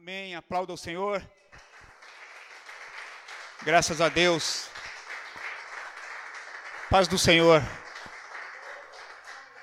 [0.00, 0.36] Amém.
[0.36, 1.28] Aplauda o Senhor.
[3.64, 4.70] Graças a Deus.
[6.88, 7.60] Paz do Senhor.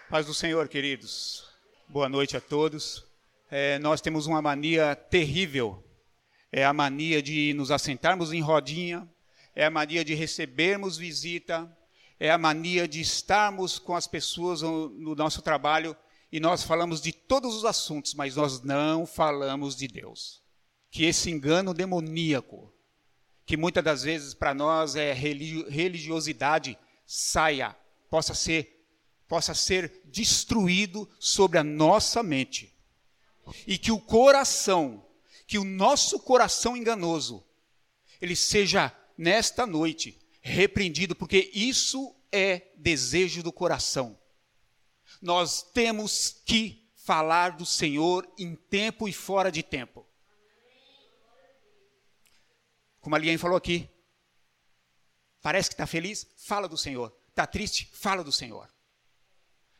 [0.09, 1.49] Paz do Senhor, queridos.
[1.87, 3.07] Boa noite a todos.
[3.49, 5.81] É, nós temos uma mania terrível.
[6.51, 9.09] É a mania de nos assentarmos em rodinha.
[9.55, 11.65] É a mania de recebermos visita.
[12.19, 15.95] É a mania de estarmos com as pessoas no nosso trabalho
[16.31, 20.41] e nós falamos de todos os assuntos, mas nós não falamos de Deus.
[20.89, 22.73] Que esse engano demoníaco,
[23.45, 27.75] que muitas das vezes para nós é religiosidade, saia,
[28.09, 28.87] possa ser,
[29.27, 32.73] possa ser destruído sobre a nossa mente.
[33.67, 35.05] E que o coração,
[35.45, 37.45] que o nosso coração enganoso,
[38.19, 44.17] ele seja nesta noite repreendido, porque isso é desejo do coração
[45.25, 50.05] nós temos que falar do Senhor em tempo e fora de tempo.
[53.01, 53.89] Como a Liane falou aqui,
[55.41, 56.27] parece que está feliz?
[56.37, 57.11] Fala do Senhor.
[57.29, 57.89] Está triste?
[57.91, 58.71] Fala do Senhor.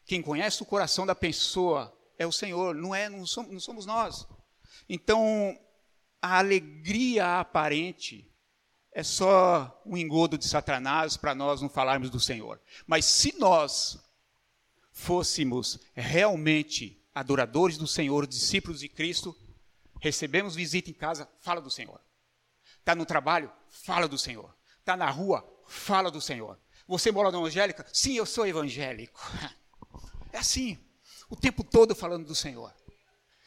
[0.03, 3.85] Quem conhece o coração da pessoa é o Senhor, não é, não somos, não somos
[3.85, 4.27] nós.
[4.89, 5.55] Então,
[6.19, 8.27] a alegria aparente
[8.91, 12.59] é só um engodo de Satanás para nós não falarmos do Senhor.
[12.87, 14.04] Mas se nós
[14.95, 19.37] fôssemos realmente adoradores do Senhor, discípulos de Cristo,
[19.99, 22.01] recebemos visita em casa, fala do Senhor.
[22.79, 24.55] Está no trabalho, fala do Senhor.
[24.79, 26.57] Está na rua, fala do Senhor.
[26.87, 27.85] Você mora na evangélica?
[27.91, 29.19] Sim, eu sou evangélico.
[30.31, 30.77] É assim,
[31.29, 32.75] o tempo todo falando do Senhor.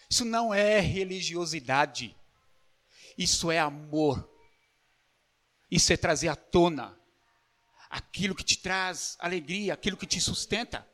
[0.09, 2.17] Isso não é religiosidade.
[3.19, 4.27] Isso é amor.
[5.71, 6.99] Isso é trazer à tona
[7.91, 10.88] aquilo que te traz alegria, aquilo que te sustenta.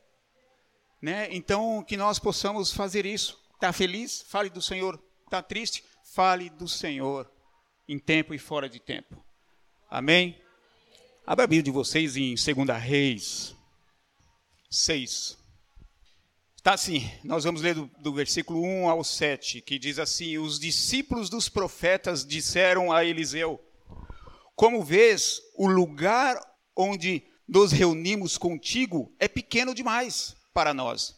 [1.05, 1.27] Né?
[1.29, 3.39] Então, que nós possamos fazer isso.
[3.53, 4.25] Está feliz?
[4.27, 4.99] Fale do Senhor.
[5.23, 5.83] Está triste?
[6.03, 7.31] Fale do Senhor,
[7.87, 9.23] em tempo e fora de tempo.
[9.87, 10.41] Amém?
[11.23, 13.55] Abra a Bíblia de vocês em 2 Reis
[14.67, 15.37] 6.
[16.55, 20.59] Está assim, nós vamos ler do, do, versículo 1 ao 7, que diz assim: Os
[20.59, 23.63] discípulos dos profetas disseram a Eliseu:
[24.55, 26.35] Como vês, o lugar
[26.75, 31.13] onde nos reunimos contigo é pequeno demais para nós.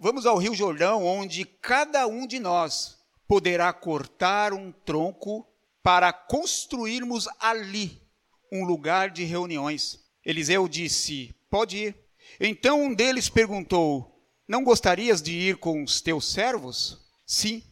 [0.00, 5.46] Vamos ao Rio Jordão, onde cada um de nós poderá cortar um tronco
[5.80, 8.02] para construirmos ali
[8.50, 10.00] um lugar de reuniões.
[10.26, 11.96] Eliseu disse: Pode ir.
[12.40, 16.98] Então um deles perguntou: Não gostarias de ir com os teus servos?
[17.24, 17.62] Sim,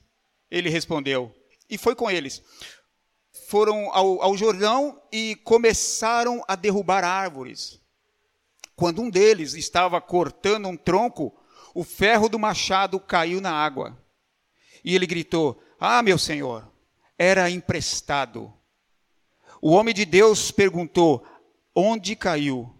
[0.48, 1.34] ele respondeu.
[1.68, 2.40] E foi com eles.
[3.48, 7.80] Foram ao, ao Jordão e começaram a derrubar árvores.
[8.78, 11.36] Quando um deles estava cortando um tronco,
[11.74, 14.00] o ferro do machado caiu na água.
[14.84, 16.70] E ele gritou: Ah, meu senhor,
[17.18, 18.54] era emprestado.
[19.60, 21.26] O homem de Deus perguntou:
[21.74, 22.72] Onde caiu?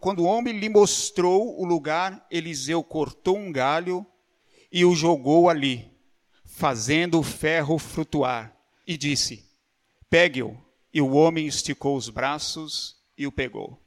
[0.00, 4.04] Quando o homem lhe mostrou o lugar, Eliseu cortou um galho
[4.72, 5.88] e o jogou ali,
[6.44, 8.52] fazendo o ferro flutuar,
[8.84, 9.48] e disse:
[10.10, 10.60] Pegue-o.
[10.92, 13.80] E o homem esticou os braços e o pegou.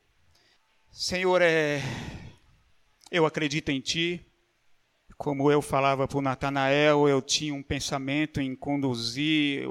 [0.93, 1.81] Senhor, é,
[3.09, 4.25] eu acredito em Ti.
[5.17, 9.63] Como eu falava para o Natanael, eu tinha um pensamento em conduzir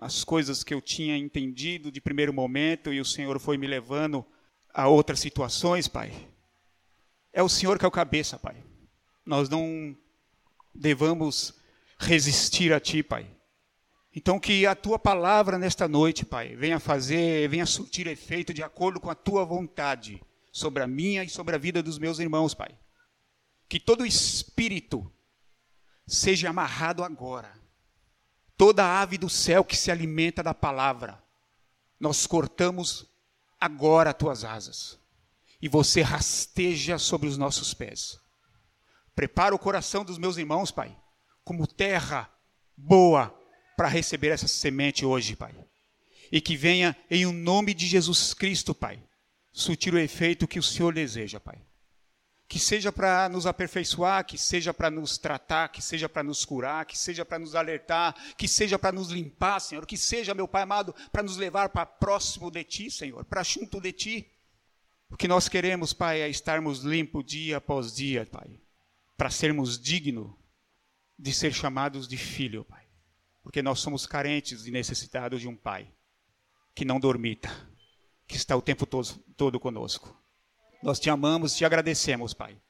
[0.00, 4.24] as coisas que eu tinha entendido de primeiro momento e o Senhor foi me levando
[4.72, 6.10] a outras situações, Pai.
[7.34, 8.56] É o Senhor que é o cabeça, Pai.
[9.26, 9.94] Nós não
[10.74, 11.52] devamos
[11.98, 13.26] resistir a Ti, Pai.
[14.14, 18.98] Então que a Tua palavra nesta noite, Pai, venha fazer, venha surtir efeito de acordo
[18.98, 20.22] com a Tua vontade
[20.52, 22.78] sobre a minha e sobre a vida dos meus irmãos, Pai.
[23.66, 25.10] Que todo espírito
[26.06, 27.58] seja amarrado agora.
[28.54, 31.20] Toda ave do céu que se alimenta da palavra,
[31.98, 33.06] nós cortamos
[33.58, 34.98] agora as tuas asas.
[35.60, 38.20] E você rasteja sobre os nossos pés.
[39.14, 40.94] Prepara o coração dos meus irmãos, Pai,
[41.44, 42.30] como terra
[42.76, 43.34] boa
[43.76, 45.54] para receber essa semente hoje, Pai.
[46.30, 49.02] E que venha em o um nome de Jesus Cristo, Pai
[49.52, 51.60] surtir o efeito que o Senhor deseja, Pai.
[52.48, 56.84] Que seja para nos aperfeiçoar, que seja para nos tratar, que seja para nos curar,
[56.84, 60.62] que seja para nos alertar, que seja para nos limpar, Senhor, que seja, meu Pai
[60.62, 64.30] amado, para nos levar para próximo de Ti, Senhor, para junto de Ti.
[65.08, 68.60] O que nós queremos, Pai, é estarmos limpos dia após dia, Pai,
[69.16, 70.34] para sermos dignos
[71.18, 72.84] de ser chamados de filho, Pai.
[73.42, 75.90] Porque nós somos carentes e necessitados de um Pai
[76.74, 77.71] que não dormita
[78.26, 80.16] que está o tempo todo, todo conosco.
[80.82, 82.60] Nós te amamos e te agradecemos, Pai.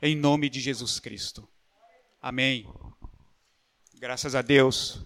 [0.00, 1.48] Em nome de Jesus Cristo.
[2.20, 2.66] Amém.
[3.94, 5.04] Graças a Deus.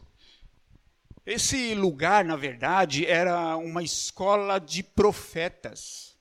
[1.27, 6.17] Esse lugar, na verdade, era uma escola de profetas.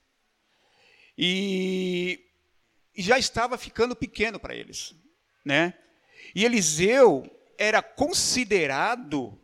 [1.16, 2.20] E,
[2.94, 4.94] e já estava ficando pequeno para eles,
[5.44, 5.74] né?
[6.34, 7.24] E Eliseu
[7.56, 9.40] era considerado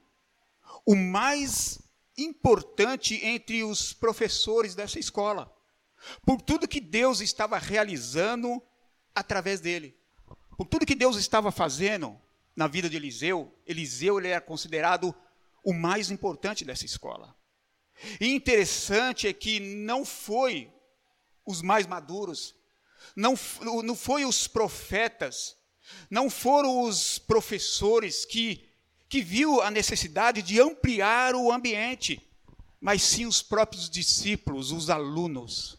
[0.85, 1.81] o mais
[2.25, 5.55] importante entre os professores dessa escola,
[6.25, 8.63] por tudo que Deus estava realizando
[9.15, 9.97] através dele,
[10.57, 12.21] por tudo que Deus estava fazendo
[12.55, 13.53] na vida de Eliseu.
[13.67, 15.15] Eliseu ele era considerado
[15.63, 17.35] o mais importante dessa escola.
[18.21, 20.73] E interessante é que não foi
[21.47, 22.55] os mais maduros,
[23.17, 23.35] não,
[23.83, 25.57] não foi os profetas,
[26.11, 28.69] não foram os professores que,
[29.12, 32.26] que viu a necessidade de ampliar o ambiente,
[32.81, 35.79] mas sim os próprios discípulos, os alunos.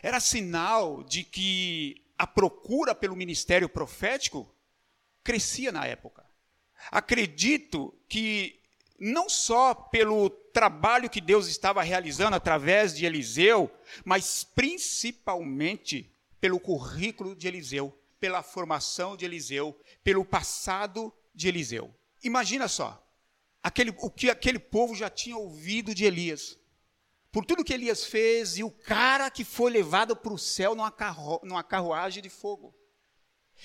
[0.00, 4.48] Era sinal de que a procura pelo ministério profético
[5.24, 6.24] crescia na época.
[6.92, 8.60] Acredito que
[9.00, 13.68] não só pelo trabalho que Deus estava realizando através de Eliseu,
[14.04, 21.97] mas principalmente pelo currículo de Eliseu, pela formação de Eliseu, pelo passado de Eliseu.
[22.22, 23.06] Imagina só,
[23.62, 26.58] aquele, o que aquele povo já tinha ouvido de Elias.
[27.30, 30.90] Por tudo que Elias fez e o cara que foi levado para o céu numa,
[30.90, 32.74] carru numa carruagem de fogo.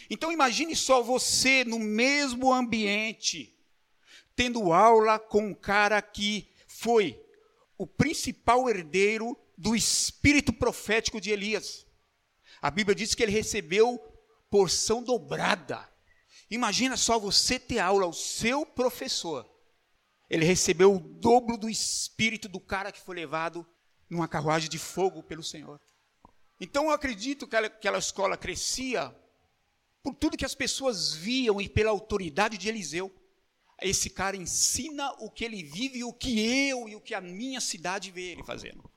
[0.10, 3.56] Então imagine só você no mesmo ambiente,
[4.36, 7.24] tendo aula com um cara que foi
[7.78, 11.86] o principal herdeiro do espírito profético de Elias.
[12.62, 14.00] A Bíblia diz que ele recebeu
[14.50, 15.90] porção dobrada.
[16.54, 19.50] Imagina só você ter aula, o seu professor.
[20.30, 23.66] Ele recebeu o dobro do espírito do cara que foi levado
[24.08, 25.82] numa carruagem de fogo pelo Senhor.
[26.60, 29.12] Então eu acredito que aquela escola crescia
[30.04, 33.12] por tudo que as pessoas viam e pela autoridade de Eliseu
[33.82, 36.40] esse cara ensina o que ele vive e o que
[36.70, 38.88] eu e o que a minha cidade vê ele fazendo.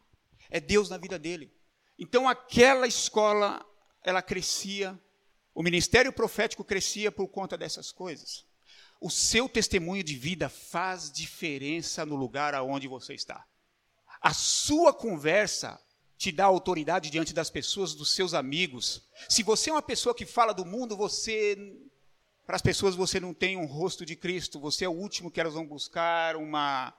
[0.51, 1.51] É Deus na vida dele.
[1.99, 3.65] Então aquela escola,
[4.03, 5.01] ela crescia,
[5.57, 8.45] o ministério profético crescia por conta dessas coisas.
[9.01, 13.43] O seu testemunho de vida faz diferença no lugar aonde você está.
[14.21, 15.81] A sua conversa
[16.19, 19.09] te dá autoridade diante das pessoas, dos seus amigos.
[19.31, 21.57] Se você é uma pessoa que fala do mundo, você
[22.47, 25.41] para as pessoas você não tem um rosto de Cristo, você é o último que
[25.41, 26.95] elas vão buscar uma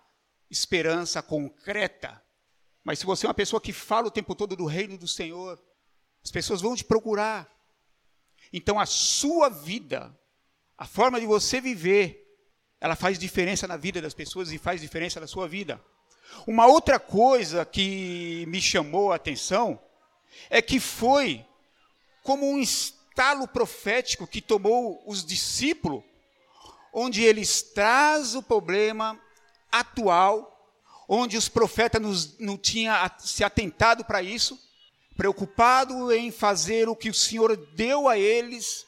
[0.50, 2.19] esperança concreta.
[2.83, 5.63] Mas se você é uma pessoa que fala o tempo todo do reino do Senhor,
[6.24, 7.56] as pessoas vão te procurar.
[8.51, 10.15] Então a sua vida,
[10.77, 12.23] a forma de você viver,
[12.79, 15.83] ela faz diferença na vida das pessoas e faz diferença na sua vida.
[16.45, 19.79] Uma outra coisa que me chamou a atenção
[20.49, 21.45] é que foi
[22.23, 26.03] como um estalo profético que tomou os discípulos,
[26.93, 29.19] onde eles traz o problema
[29.71, 30.53] atual,
[31.07, 34.59] onde os profetas não tinham se atentado para isso,
[35.17, 38.85] preocupado em fazer o que o Senhor deu a eles,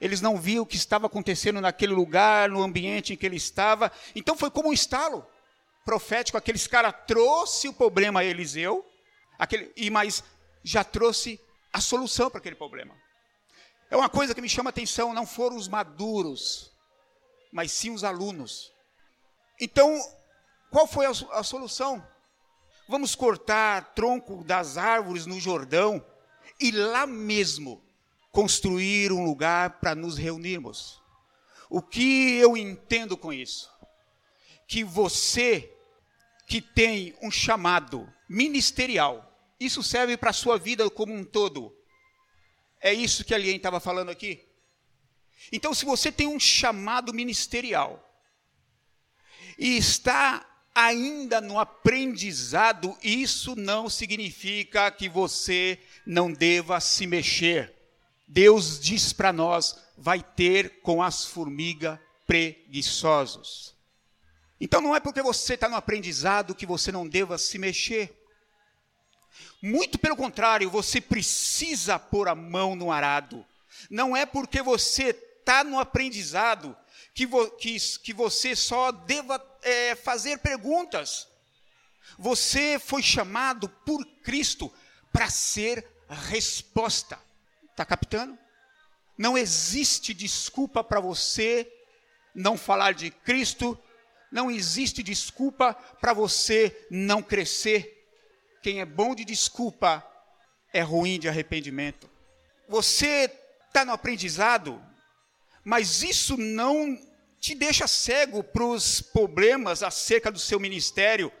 [0.00, 3.92] eles não viam o que estava acontecendo naquele lugar, no ambiente em que ele estava.
[4.16, 5.26] Então foi como um estalo
[5.84, 8.84] profético, aqueles caras trouxe o problema a Eliseu,
[9.38, 10.24] aquele, e mas
[10.62, 11.40] já trouxe
[11.72, 12.94] a solução para aquele problema.
[13.90, 16.72] É uma coisa que me chama a atenção, não foram os maduros,
[17.52, 18.72] mas sim os alunos.
[19.60, 19.98] Então,
[20.70, 22.06] qual foi a, a solução?
[22.88, 26.02] Vamos cortar tronco das árvores no Jordão
[26.58, 27.84] e lá mesmo
[28.32, 31.02] construir um lugar para nos reunirmos.
[31.68, 33.70] O que eu entendo com isso?
[34.66, 35.70] Que você
[36.46, 41.76] que tem um chamado ministerial, isso serve para a sua vida como um todo.
[42.80, 44.48] É isso que a Lien estava falando aqui?
[45.52, 48.02] Então, se você tem um chamado ministerial
[49.58, 50.47] e está
[50.78, 57.74] ainda no aprendizado, isso não significa que você não deva se mexer.
[58.28, 63.74] Deus diz para nós: vai ter com as formigas preguiçosos.
[64.60, 68.14] Então não é porque você está no aprendizado que você não deva se mexer.
[69.60, 73.44] Muito pelo contrário, você precisa pôr a mão no arado.
[73.90, 76.76] Não é porque você está no aprendizado
[77.14, 81.28] que, vo, que, que você só deva é, fazer perguntas.
[82.18, 84.72] Você foi chamado por Cristo
[85.12, 87.18] para ser resposta.
[87.70, 88.38] Está captando?
[89.16, 91.70] Não existe desculpa para você
[92.34, 93.78] não falar de Cristo,
[94.30, 97.98] não existe desculpa para você não crescer
[98.62, 100.06] quem é bom de desculpa
[100.72, 102.10] é ruim de arrependimento.
[102.68, 103.32] Você
[103.66, 104.82] está no aprendizado,
[105.64, 106.98] mas isso não
[107.40, 111.32] te deixa cego para os problemas acerca do seu ministério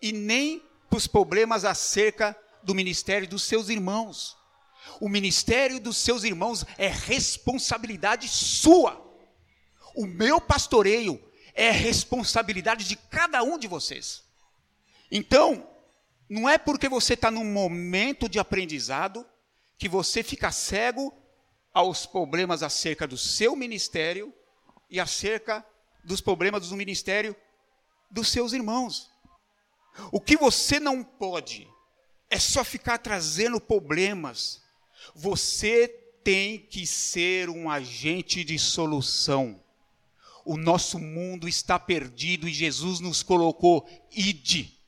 [0.00, 4.36] e nem para os problemas acerca do ministério dos seus irmãos.
[5.00, 9.00] O ministério dos seus irmãos é responsabilidade sua.
[9.94, 11.22] O meu pastoreio
[11.54, 14.24] é responsabilidade de cada um de vocês.
[15.10, 15.68] Então,
[16.28, 19.26] não é porque você está num momento de aprendizado
[19.76, 21.12] que você fica cego
[21.74, 24.32] aos problemas acerca do seu ministério
[24.92, 25.66] e acerca
[26.04, 27.34] dos problemas do ministério
[28.10, 29.10] dos seus irmãos.
[30.12, 31.66] O que você não pode
[32.28, 34.62] é só ficar trazendo problemas.
[35.14, 35.88] Você
[36.22, 39.64] tem que ser um agente de solução.
[40.44, 44.78] O nosso mundo está perdido e Jesus nos colocou, ide,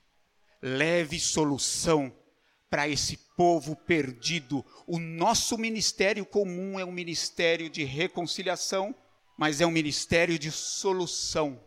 [0.60, 2.14] leve solução
[2.68, 4.64] para esse povo perdido.
[4.86, 8.94] O nosso ministério comum é um ministério de reconciliação,
[9.36, 11.62] mas é um ministério de solução.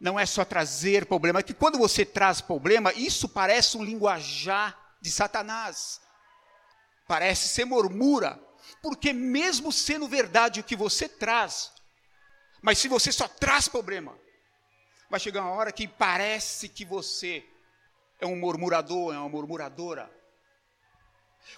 [0.00, 4.96] Não é só trazer problema, é que quando você traz problema, isso parece um linguajar
[5.00, 6.00] de Satanás.
[7.06, 8.40] Parece ser murmura,
[8.82, 11.72] porque mesmo sendo verdade o que você traz,
[12.62, 14.16] mas se você só traz problema,
[15.10, 17.44] vai chegar uma hora que parece que você
[18.20, 20.08] é um murmurador, é uma murmuradora.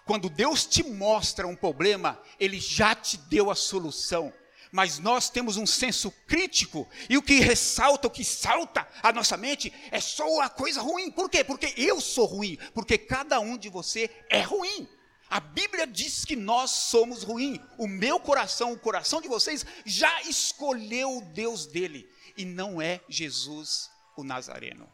[0.07, 4.33] Quando Deus te mostra um problema, Ele já te deu a solução.
[4.75, 9.37] Mas nós temos um senso crítico, e o que ressalta, o que salta a nossa
[9.37, 11.13] mente, é só a coisa ruim.
[11.13, 11.45] Por quê?
[11.45, 14.89] Porque eu sou ruim, porque cada um de você é ruim.
[15.31, 17.61] A Bíblia diz que nós somos ruins.
[17.79, 23.01] O meu coração, o coração de vocês, já escolheu o Deus dele, e não é
[23.09, 24.93] Jesus o Nazareno.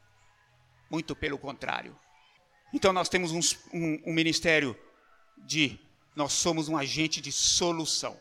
[0.90, 1.98] Muito pelo contrário.
[2.74, 3.40] Então nós temos um,
[3.72, 4.78] um, um ministério
[5.38, 5.80] de
[6.14, 8.14] nós somos um agente de solução.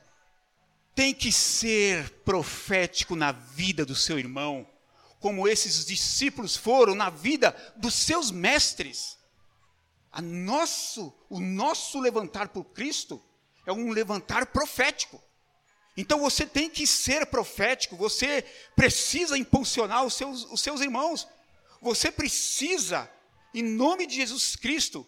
[0.99, 4.67] Tem que ser profético na vida do seu irmão,
[5.21, 9.17] como esses discípulos foram na vida dos seus mestres.
[10.11, 13.23] A nosso, o nosso levantar por Cristo
[13.65, 15.23] é um levantar profético.
[15.95, 18.43] Então você tem que ser profético, você
[18.75, 21.25] precisa impulsionar os seus, os seus irmãos,
[21.81, 23.09] você precisa,
[23.53, 25.07] em nome de Jesus Cristo,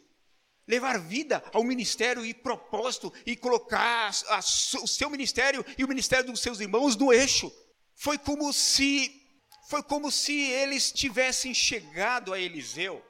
[0.72, 5.88] levar vida ao ministério e propósito e colocar a, a, o seu ministério e o
[5.88, 7.52] ministério dos seus irmãos no eixo.
[7.94, 9.18] Foi como se
[9.70, 13.02] foi como se eles tivessem chegado a Eliseu,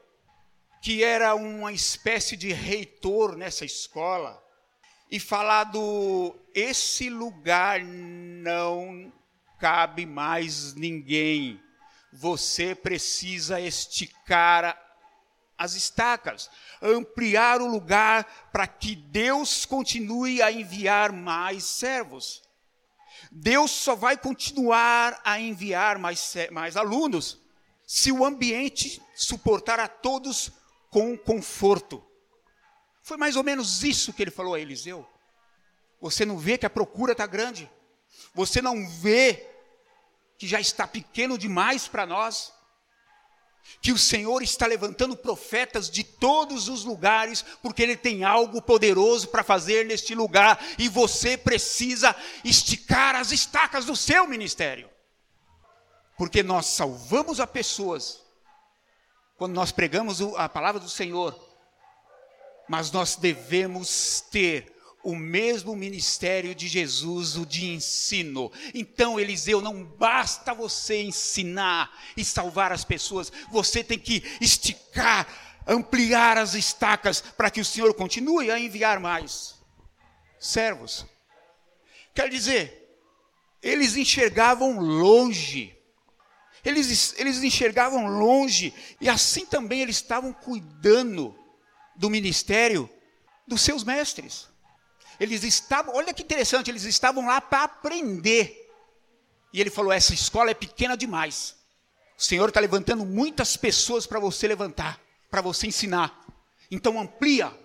[0.82, 4.44] que era uma espécie de reitor nessa escola,
[5.10, 9.14] e falado: esse lugar não
[9.60, 11.62] cabe mais ninguém.
[12.12, 14.91] Você precisa esticar
[15.62, 16.50] as estacas,
[16.82, 22.42] ampliar o lugar para que Deus continue a enviar mais servos.
[23.32, 27.40] Deus só vai continuar a enviar mais, mais alunos
[27.86, 30.52] se o ambiente suportar a todos
[30.90, 32.04] com conforto.
[33.04, 35.08] Foi mais ou menos isso que ele falou a Eliseu.
[36.02, 37.70] Você não vê que a procura está grande?
[38.34, 39.48] Você não vê
[40.40, 42.52] que já está pequeno demais para nós?
[43.82, 49.28] Que o Senhor está levantando profetas de todos os lugares, porque Ele tem algo poderoso
[49.30, 54.90] para fazer neste lugar, e você precisa esticar as estacas do seu ministério,
[56.18, 58.22] porque nós salvamos a pessoas
[59.38, 61.36] quando nós pregamos a palavra do Senhor,
[62.70, 64.72] mas nós devemos ter
[65.04, 68.52] o mesmo ministério de Jesus, o de ensino.
[68.74, 75.28] Então, Eliseu, não basta você ensinar e salvar as pessoas, você tem que esticar,
[75.68, 79.56] ampliar as estacas para que o Senhor continue a enviar mais
[80.40, 81.06] servos.
[82.14, 82.82] Quer dizer,
[83.62, 85.78] eles enxergavam longe.
[86.64, 91.36] Eles, eles enxergavam longe, e assim também eles estavam cuidando
[91.96, 92.88] do ministério
[93.48, 94.51] dos seus mestres.
[95.22, 98.68] Eles estavam, olha que interessante, eles estavam lá para aprender.
[99.54, 101.56] E ele falou: essa escola é pequena demais.
[102.18, 105.00] O Senhor está levantando muitas pessoas para você levantar,
[105.30, 106.26] para você ensinar.
[106.72, 107.56] Então amplia.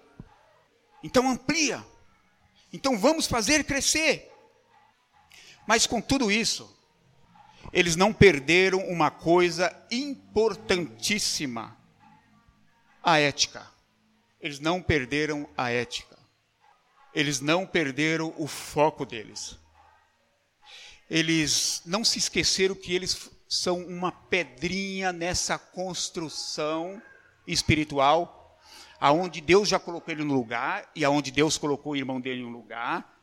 [1.02, 1.82] Então amplia.
[2.74, 4.30] Então vamos fazer crescer.
[5.66, 6.70] Mas com tudo isso,
[7.72, 11.74] eles não perderam uma coisa importantíssima:
[13.02, 13.66] a ética.
[14.42, 16.15] Eles não perderam a ética
[17.16, 19.58] eles não perderam o foco deles.
[21.08, 27.00] Eles não se esqueceram que eles são uma pedrinha nessa construção
[27.46, 28.60] espiritual,
[29.00, 32.50] aonde Deus já colocou ele no lugar e aonde Deus colocou o irmão dele no
[32.50, 33.18] lugar.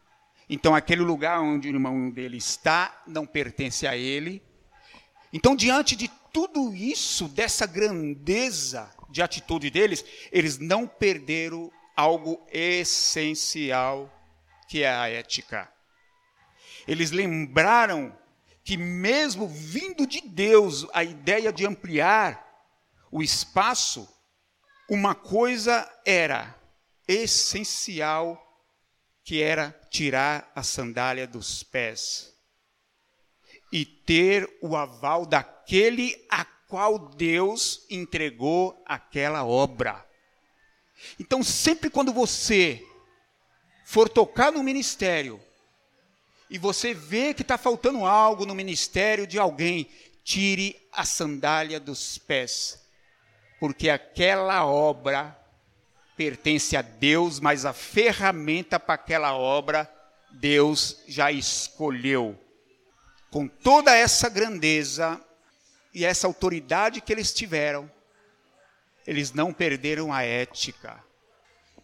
[0.49, 4.41] Então aquele lugar onde o irmão dele está não pertence a ele,
[5.31, 14.11] Então, diante de tudo isso, dessa grandeza de atitude deles, eles não perderam algo essencial,
[14.67, 15.71] que é a ética.
[16.87, 18.17] Eles lembraram
[18.63, 22.43] que, mesmo vindo de Deus a ideia de ampliar
[23.11, 24.07] o espaço,
[24.89, 26.55] uma coisa era
[27.07, 28.39] essencial,
[29.23, 32.33] que era tirar a sandália dos pés
[33.71, 40.07] e ter o aval daquele a qual Deus entregou aquela obra.
[41.19, 42.85] Então, sempre quando você
[43.85, 45.39] for tocar no ministério,
[46.49, 49.89] e você vê que está faltando algo no ministério de alguém,
[50.23, 52.79] tire a sandália dos pés,
[53.59, 55.37] porque aquela obra
[56.15, 59.91] pertence a Deus, mas a ferramenta para aquela obra
[60.31, 62.39] Deus já escolheu.
[63.29, 65.19] Com toda essa grandeza
[65.93, 67.89] e essa autoridade que eles tiveram,
[69.05, 71.03] eles não perderam a ética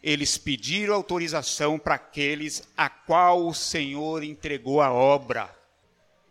[0.01, 5.53] eles pediram autorização para aqueles a qual o Senhor entregou a obra.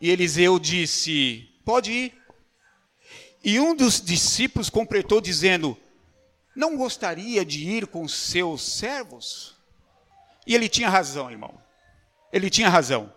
[0.00, 2.18] E Eliseu disse: Pode ir.
[3.44, 5.76] E um dos discípulos completou, dizendo:
[6.56, 9.54] Não gostaria de ir com seus servos?
[10.46, 11.60] E ele tinha razão, irmão.
[12.32, 13.12] Ele tinha razão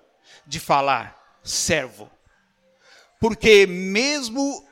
[0.46, 2.12] de falar servo.
[3.20, 4.68] Porque mesmo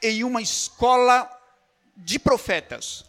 [0.00, 1.28] em uma escola
[1.96, 3.04] de profetas,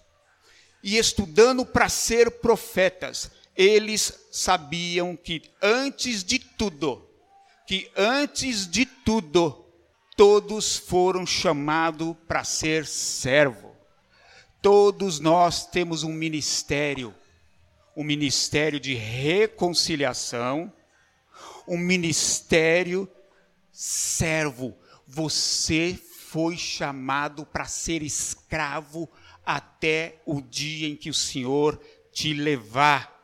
[0.81, 7.09] e estudando para ser profetas, eles sabiam que antes de tudo,
[7.65, 9.65] que antes de tudo,
[10.15, 13.75] todos foram chamados para ser servo.
[14.61, 17.13] Todos nós temos um ministério,
[17.95, 20.71] um ministério de reconciliação,
[21.67, 23.09] um ministério
[23.71, 24.77] servo.
[25.05, 25.99] Você
[26.31, 29.09] foi chamado para ser escravo
[29.45, 31.79] até o dia em que o Senhor
[32.11, 33.15] te levar.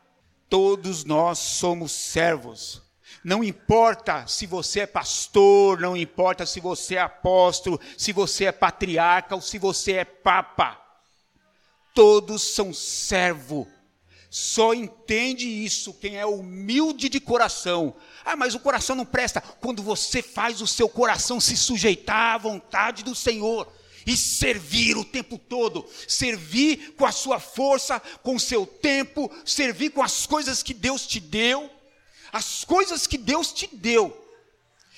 [0.48, 2.82] Todos nós somos servos.
[3.22, 8.52] Não importa se você é pastor, não importa se você é apóstolo, se você é
[8.52, 10.80] patriarca ou se você é papa.
[11.94, 13.68] Todos são servo.
[14.36, 17.94] Só entende isso quem é humilde de coração.
[18.24, 19.40] Ah, mas o coração não presta.
[19.40, 23.72] Quando você faz o seu coração se sujeitar à vontade do Senhor
[24.04, 29.90] e servir o tempo todo, servir com a sua força, com o seu tempo, servir
[29.90, 31.70] com as coisas que Deus te deu.
[32.32, 34.23] As coisas que Deus te deu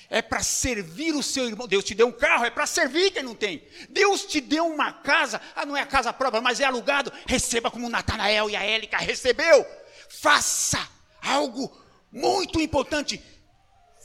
[0.09, 1.67] é para servir o seu irmão.
[1.67, 3.67] Deus te deu um carro, é para servir quem não tem.
[3.89, 7.11] Deus te deu uma casa, ah, não é a casa própria, mas é alugado.
[7.25, 9.65] Receba como Natanael e a Élica recebeu.
[10.09, 10.87] Faça
[11.21, 11.71] algo
[12.11, 13.21] muito importante.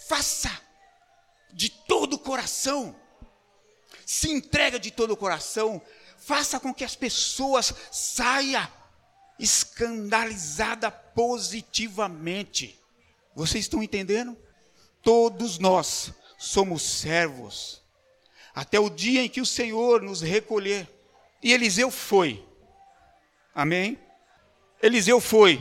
[0.09, 0.51] Faça
[1.53, 2.97] de todo o coração
[4.13, 5.81] se entrega de todo o coração,
[6.19, 8.69] faça com que as pessoas saiam
[9.39, 12.79] escandalizadas positivamente.
[13.35, 14.37] Vocês estão entendendo?
[15.03, 17.83] Todos nós somos servos,
[18.55, 20.89] até o dia em que o Senhor nos recolher.
[21.43, 22.45] E Eliseu foi.
[23.55, 23.99] Amém?
[24.83, 25.61] Eliseu foi,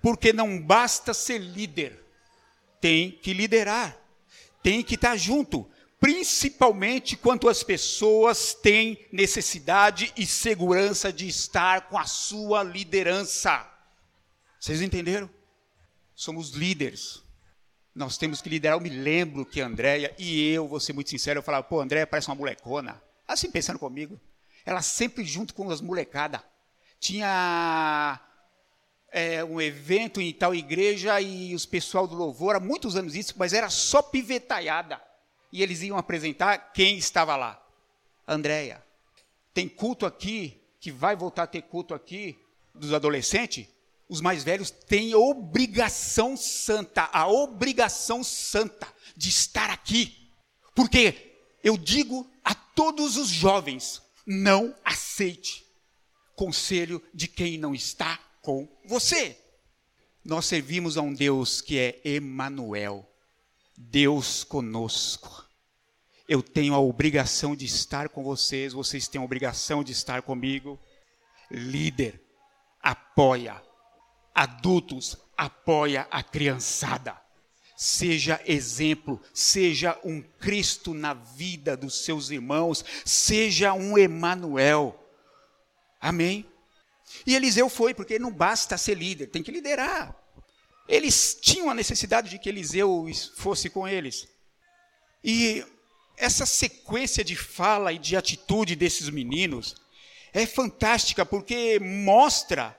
[0.00, 2.02] porque não basta ser líder,
[2.80, 3.96] tem que liderar,
[4.62, 5.68] tem que estar junto
[5.98, 13.68] principalmente quando as pessoas têm necessidade e segurança de estar com a sua liderança.
[14.60, 15.28] Vocês entenderam?
[16.14, 17.22] Somos líderes.
[17.96, 18.76] Nós temos que liderar.
[18.76, 22.06] Eu me lembro que Andréia e eu, vou ser muito sincero, eu falava, pô, Andréia
[22.06, 23.02] parece uma molecona.
[23.26, 24.20] Assim, pensando comigo.
[24.66, 26.42] Ela sempre junto com as molecadas.
[27.00, 28.20] Tinha
[29.10, 33.32] é, um evento em tal igreja e os pessoal do louvor, há muitos anos isso,
[33.38, 35.00] mas era só pivetaiada
[35.50, 37.66] e eles iam apresentar quem estava lá.
[38.28, 38.84] Andréia.
[39.54, 42.38] Tem culto aqui, que vai voltar a ter culto aqui,
[42.74, 43.66] dos adolescentes.
[44.08, 50.30] Os mais velhos têm obrigação santa, a obrigação santa de estar aqui.
[50.74, 55.66] Porque eu digo a todos os jovens: não aceite
[56.36, 59.36] conselho de quem não está com você.
[60.24, 63.08] Nós servimos a um Deus que é Emanuel,
[63.76, 65.44] Deus conosco.
[66.28, 70.78] Eu tenho a obrigação de estar com vocês, vocês têm a obrigação de estar comigo.
[71.50, 72.20] Líder,
[72.80, 73.62] apoia.
[74.36, 77.18] Adultos, apoia a criançada.
[77.74, 84.94] Seja exemplo, seja um Cristo na vida dos seus irmãos, seja um Emanuel.
[85.98, 86.46] Amém?
[87.26, 90.14] E Eliseu foi, porque não basta ser líder, tem que liderar.
[90.86, 94.28] Eles tinham a necessidade de que Eliseu fosse com eles.
[95.24, 95.64] E
[96.18, 99.74] essa sequência de fala e de atitude desses meninos
[100.34, 102.78] é fantástica porque mostra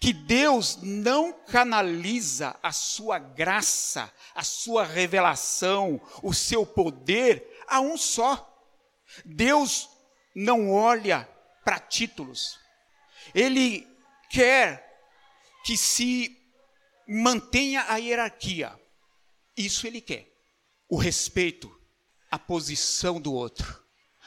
[0.00, 7.96] que Deus não canaliza a sua graça, a sua revelação, o seu poder a um
[7.96, 8.44] só.
[9.24, 9.88] Deus
[10.34, 11.28] não olha
[11.64, 12.58] para títulos.
[13.34, 13.86] Ele
[14.30, 14.84] quer
[15.64, 16.36] que se
[17.06, 18.78] mantenha a hierarquia.
[19.56, 20.28] Isso ele quer.
[20.88, 21.70] O respeito,
[22.30, 23.84] a posição do outro.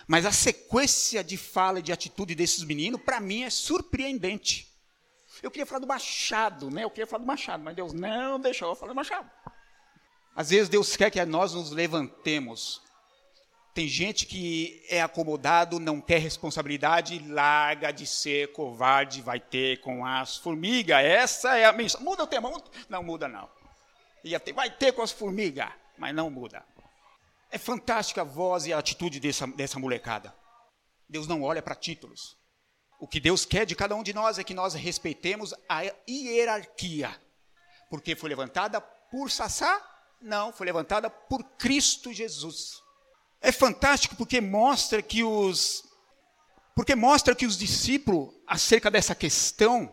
[0.08, 4.71] Mas a sequência de fala e de atitude desses meninos, para mim, é surpreendente.
[5.42, 6.84] Eu queria falar do Machado, né?
[6.84, 9.30] Eu queria falar do Machado, mas Deus não deixou eu falar do Machado.
[10.36, 12.82] Às vezes Deus quer que nós nos levantemos.
[13.74, 20.06] Tem gente que é acomodado, não quer responsabilidade, larga de ser covarde, vai ter com
[20.06, 21.04] as formigas.
[21.04, 22.06] Essa é a mensagem.
[22.06, 22.52] Muda o tema?
[22.90, 23.50] Não muda, não.
[24.54, 26.64] Vai ter com as formigas, mas não muda.
[27.50, 30.34] É fantástica a voz e a atitude dessa, dessa molecada.
[31.08, 32.38] Deus não olha para títulos.
[33.02, 37.20] O que Deus quer de cada um de nós é que nós respeitemos a hierarquia.
[37.90, 39.82] Porque foi levantada por Sassá?
[40.22, 42.80] Não, foi levantada por Cristo Jesus.
[43.42, 45.84] É fantástico porque mostra que os
[46.76, 49.92] porque mostra que os discípulos acerca dessa questão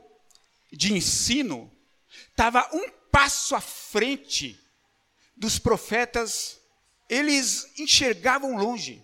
[0.71, 1.73] de ensino
[2.29, 4.61] estava um passo à frente
[5.35, 6.61] dos profetas
[7.09, 9.03] eles enxergavam longe.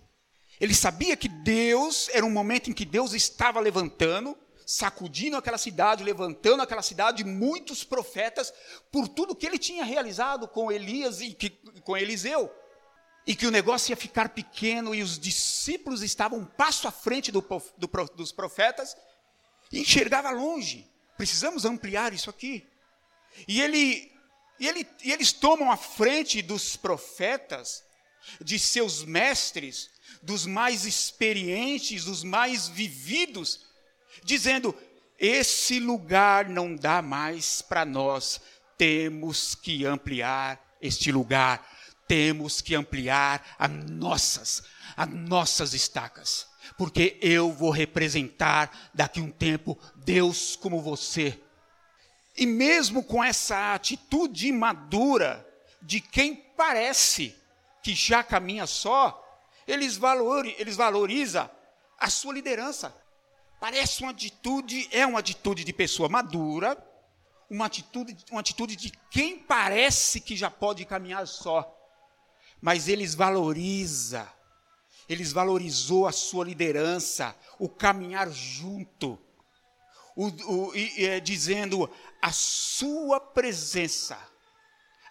[0.65, 6.03] Ele sabia que Deus, era um momento em que Deus estava levantando, sacudindo aquela cidade,
[6.03, 8.51] levantando aquela cidade, muitos profetas,
[8.91, 11.51] por tudo que ele tinha realizado com Elias e que,
[11.83, 12.51] com Eliseu.
[13.27, 17.31] E que o negócio ia ficar pequeno e os discípulos estavam um passo à frente
[17.31, 17.43] do,
[17.77, 18.97] do, dos profetas
[19.71, 20.91] e enxergava longe.
[21.15, 22.67] Precisamos ampliar isso aqui.
[23.47, 24.11] E, ele,
[24.59, 27.85] e, ele, e eles tomam a frente dos profetas
[28.41, 29.91] de seus mestres,
[30.23, 33.61] dos mais experientes, dos mais vividos,
[34.23, 34.75] dizendo:
[35.19, 38.41] esse lugar não dá mais para nós,
[38.77, 41.67] temos que ampliar este lugar,
[42.07, 44.63] temos que ampliar as nossas,
[44.97, 46.47] as nossas estacas,
[46.77, 51.41] porque eu vou representar daqui um tempo Deus como você.
[52.37, 55.47] E mesmo com essa atitude madura
[55.81, 57.35] de quem parece
[57.83, 59.24] que já caminha só,
[59.67, 61.49] eles, valor, eles valorizam
[61.99, 62.95] a sua liderança.
[63.61, 66.77] Parece uma atitude, é uma atitude de pessoa madura,
[67.49, 71.71] uma atitude, uma atitude de quem parece que já pode caminhar só.
[72.61, 74.27] Mas eles valorizam,
[75.09, 79.19] eles valorizou a sua liderança, o caminhar junto,
[80.17, 84.19] o, o, e, é, dizendo a sua presença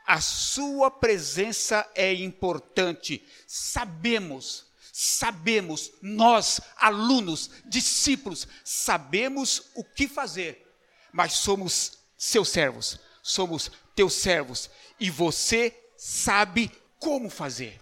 [0.05, 3.23] a sua presença é importante.
[3.47, 10.65] Sabemos, sabemos, nós, alunos, discípulos, sabemos o que fazer,
[11.11, 17.79] mas somos seus servos, somos teus servos, e você sabe como fazer.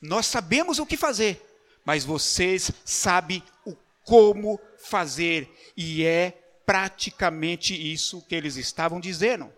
[0.00, 1.42] Nós sabemos o que fazer,
[1.84, 6.30] mas vocês sabem o como fazer, e é
[6.66, 9.52] praticamente isso que eles estavam dizendo.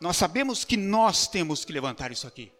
[0.00, 2.50] Nós sabemos que nós temos que levantar isso aqui,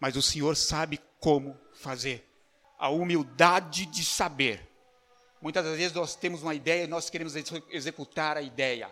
[0.00, 2.30] mas o Senhor sabe como fazer.
[2.78, 4.66] A humildade de saber.
[5.40, 7.34] Muitas das vezes nós temos uma ideia e nós queremos
[7.70, 8.90] executar a ideia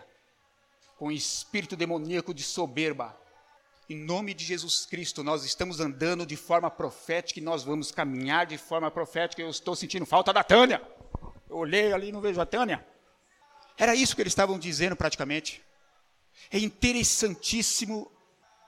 [0.98, 3.18] com espírito demoníaco de soberba.
[3.88, 8.46] Em nome de Jesus Cristo, nós estamos andando de forma profética e nós vamos caminhar
[8.46, 9.42] de forma profética.
[9.42, 10.80] Eu estou sentindo falta da Tânia.
[11.48, 12.86] Eu olhei ali e não vejo a Tânia.
[13.76, 15.62] Era isso que eles estavam dizendo praticamente.
[16.50, 18.10] É interessantíssimo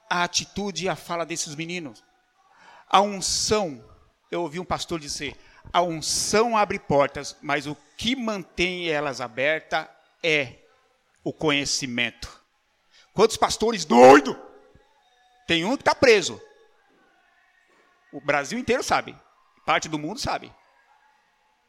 [0.09, 2.03] a atitude e a fala desses meninos.
[2.89, 3.85] A unção,
[4.31, 5.37] eu ouvi um pastor dizer,
[5.73, 9.89] a unção abre portas, mas o que mantém elas abertas
[10.23, 10.59] é
[11.23, 12.43] o conhecimento.
[13.13, 14.37] Quantos pastores doidos?
[15.47, 16.41] Tem um que está preso.
[18.13, 19.17] O Brasil inteiro sabe.
[19.67, 20.53] Parte do mundo sabe.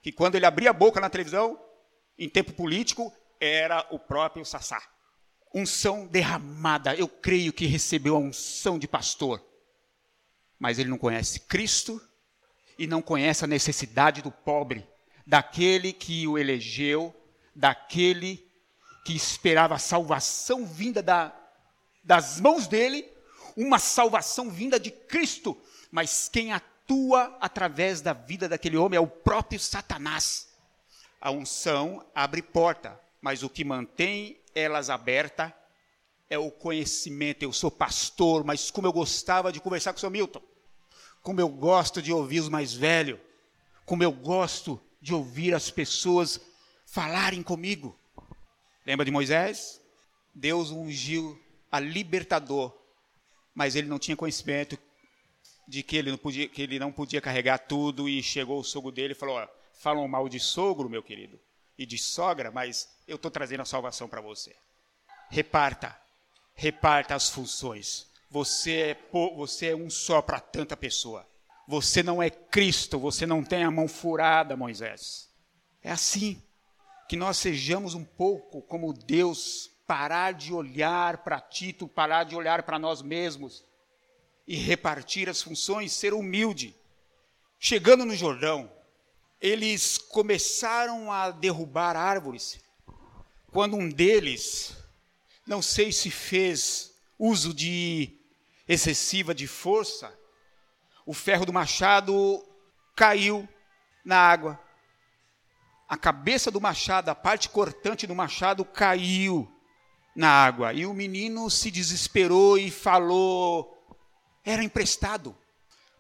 [0.02, 1.60] Que quando ele abria a boca na televisão,
[2.18, 4.95] em tempo político, era o próprio Sassá
[5.56, 6.94] unção derramada.
[6.94, 9.42] Eu creio que recebeu a unção de pastor.
[10.60, 12.02] Mas ele não conhece Cristo
[12.78, 14.86] e não conhece a necessidade do pobre,
[15.26, 17.16] daquele que o elegeu,
[17.56, 18.46] daquele
[19.06, 21.34] que esperava a salvação vinda da,
[22.04, 23.08] das mãos dele,
[23.56, 25.58] uma salvação vinda de Cristo.
[25.90, 30.50] Mas quem atua através da vida daquele homem é o próprio Satanás.
[31.22, 35.52] A unção abre porta, mas o que mantém elas abertas
[36.30, 37.44] é o conhecimento.
[37.44, 40.42] Eu sou pastor, mas como eu gostava de conversar com o seu Milton.
[41.22, 43.20] Como eu gosto de ouvir os mais velhos.
[43.86, 46.40] Como eu gosto de ouvir as pessoas
[46.86, 48.00] falarem comigo.
[48.86, 49.82] Lembra de Moisés?
[50.34, 51.40] Deus ungiu
[51.72, 52.74] a libertador,
[53.54, 54.78] mas ele não tinha conhecimento
[55.68, 58.92] de que ele não podia, que ele não podia carregar tudo e chegou o sogro
[58.92, 61.40] dele e falou: ó, falam mal de sogro, meu querido,
[61.78, 64.56] e de sogra, mas eu estou trazendo a salvação para você.
[65.30, 66.00] Reparta,
[66.54, 68.08] reparta as funções.
[68.30, 68.98] Você é,
[69.36, 71.28] você é um só para tanta pessoa.
[71.68, 75.30] Você não é Cristo, você não tem a mão furada, Moisés.
[75.82, 76.42] É assim
[77.08, 82.64] que nós sejamos um pouco como Deus, parar de olhar para Tito, parar de olhar
[82.64, 83.64] para nós mesmos
[84.48, 86.76] e repartir as funções, ser humilde.
[87.60, 88.72] Chegando no Jordão,
[89.42, 92.60] eles começaram a derrubar árvores.
[93.52, 94.76] Quando um deles,
[95.46, 98.18] não sei se fez uso de
[98.68, 100.14] excessiva de força,
[101.06, 102.44] o ferro do machado
[102.96, 103.48] caiu
[104.04, 104.60] na água.
[105.88, 109.52] A cabeça do machado, a parte cortante do machado caiu
[110.16, 110.74] na água.
[110.74, 113.72] E o menino se desesperou e falou:
[114.44, 115.38] era emprestado.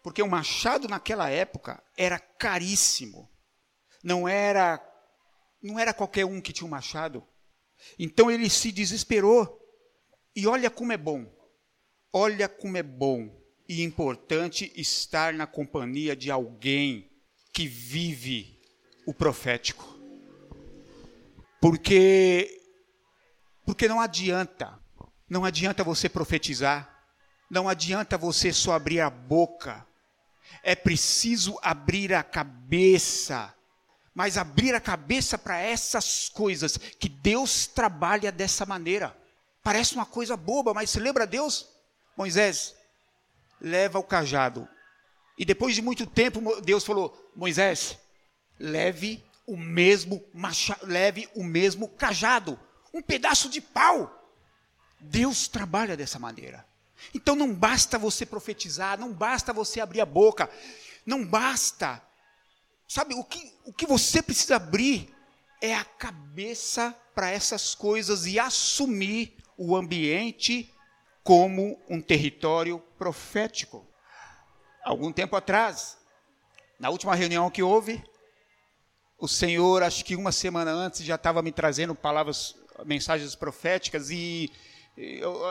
[0.01, 3.29] Porque o machado naquela época era caríssimo.
[4.03, 4.81] Não era
[5.61, 7.25] não era qualquer um que tinha um machado.
[7.97, 9.59] Então ele se desesperou.
[10.35, 11.25] E olha como é bom.
[12.13, 17.11] Olha como é bom e importante estar na companhia de alguém
[17.51, 18.59] que vive
[19.05, 19.95] o profético.
[21.59, 22.61] Porque
[23.65, 24.79] porque não adianta,
[25.27, 27.03] não adianta você profetizar,
[27.49, 29.85] não adianta você só abrir a boca.
[30.63, 33.53] É preciso abrir a cabeça.
[34.13, 39.15] Mas abrir a cabeça para essas coisas que Deus trabalha dessa maneira.
[39.61, 41.67] Parece uma coisa boba, mas se lembra Deus?
[42.15, 42.75] Moisés,
[43.59, 44.67] leva o cajado.
[45.37, 47.97] E depois de muito tempo, Deus falou: Moisés,
[48.59, 52.59] leve o mesmo machado, leve o mesmo cajado,
[52.93, 54.23] um pedaço de pau.
[54.99, 56.65] Deus trabalha dessa maneira.
[57.13, 60.49] Então não basta você profetizar, não basta você abrir a boca,
[61.05, 62.01] não basta.
[62.87, 65.13] Sabe, o que, o que você precisa abrir
[65.61, 70.71] é a cabeça para essas coisas e assumir o ambiente
[71.23, 73.87] como um território profético.
[74.83, 75.97] Algum tempo atrás,
[76.79, 78.03] na última reunião que houve,
[79.17, 82.55] o Senhor, acho que uma semana antes, já estava me trazendo palavras,
[82.85, 84.51] mensagens proféticas e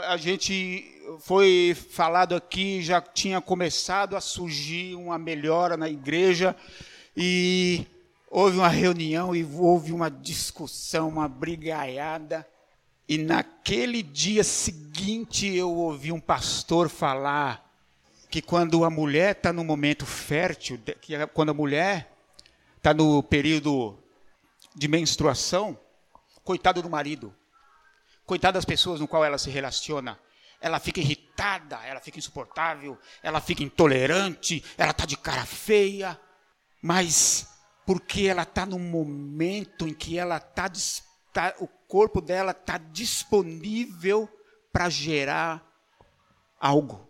[0.07, 6.57] a gente foi falado aqui, já tinha começado a surgir uma melhora na igreja
[7.15, 7.87] e
[8.31, 12.47] houve uma reunião e houve uma discussão, uma brigaiada.
[13.07, 17.71] E naquele dia seguinte eu ouvi um pastor falar
[18.31, 22.11] que quando a mulher está no momento fértil, que quando a mulher
[22.79, 23.99] está no período
[24.75, 25.79] de menstruação,
[26.43, 27.33] coitado do marido
[28.27, 30.19] Coitada das pessoas no qual ela se relaciona.
[30.61, 36.19] Ela fica irritada, ela fica insuportável, ela fica intolerante, ela está de cara feia.
[36.81, 37.49] Mas
[37.85, 40.71] porque ela está num momento em que ela está,
[41.33, 44.29] tá, o corpo dela está disponível
[44.73, 45.63] para gerar
[46.59, 47.09] algo,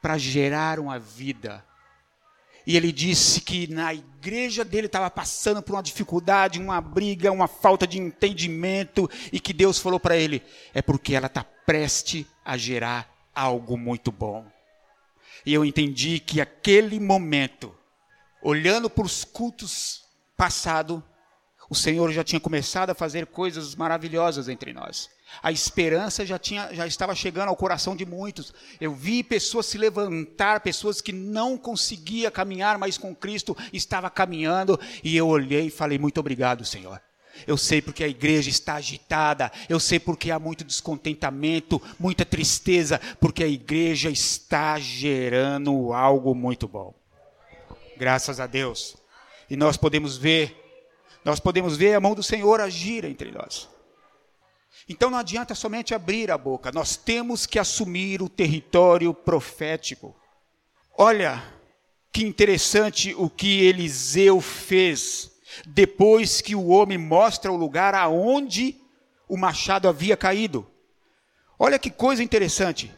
[0.00, 1.65] para gerar uma vida.
[2.66, 7.46] E ele disse que na igreja dele estava passando por uma dificuldade, uma briga, uma
[7.46, 10.42] falta de entendimento, e que Deus falou para ele:
[10.74, 14.44] é porque ela está preste a gerar algo muito bom.
[15.44, 17.72] E eu entendi que aquele momento,
[18.42, 20.04] olhando para os cultos
[20.36, 21.00] passados,
[21.70, 25.08] o Senhor já tinha começado a fazer coisas maravilhosas entre nós.
[25.42, 28.54] A esperança já, tinha, já estava chegando ao coração de muitos.
[28.80, 34.78] Eu vi pessoas se levantar, pessoas que não conseguiam caminhar mais com Cristo, estava caminhando,
[35.02, 37.00] e eu olhei e falei: Muito obrigado, Senhor.
[37.46, 42.98] Eu sei porque a igreja está agitada, eu sei porque há muito descontentamento, muita tristeza,
[43.20, 46.94] porque a igreja está gerando algo muito bom.
[47.96, 48.96] Graças a Deus.
[49.50, 50.56] E nós podemos ver,
[51.24, 53.68] nós podemos ver a mão do Senhor agir entre nós.
[54.88, 60.14] Então não adianta somente abrir a boca, nós temos que assumir o território profético.
[60.96, 61.42] Olha
[62.12, 65.32] que interessante o que Eliseu fez
[65.66, 68.80] depois que o homem mostra o lugar aonde
[69.28, 70.66] o machado havia caído.
[71.58, 72.92] Olha que coisa interessante.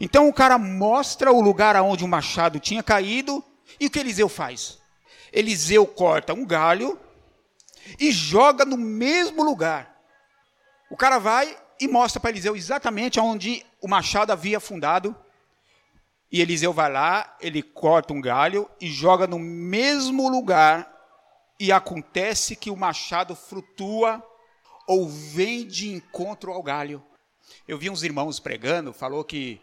[0.00, 3.44] Então o cara mostra o lugar aonde o machado tinha caído
[3.78, 4.78] e o que Eliseu faz?
[5.32, 6.98] Eliseu corta um galho
[7.98, 9.93] e joga no mesmo lugar.
[10.90, 15.16] O cara vai e mostra para Eliseu exatamente onde o machado havia afundado.
[16.30, 20.94] E Eliseu vai lá, ele corta um galho e joga no mesmo lugar,
[21.58, 24.22] e acontece que o machado flutua
[24.86, 27.02] ou vem de encontro ao galho.
[27.66, 29.60] Eu vi uns irmãos pregando, falou que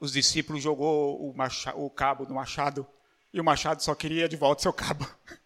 [0.00, 2.86] os discípulos jogou o, machado, o cabo no machado
[3.32, 5.08] e o machado só queria de volta seu cabo.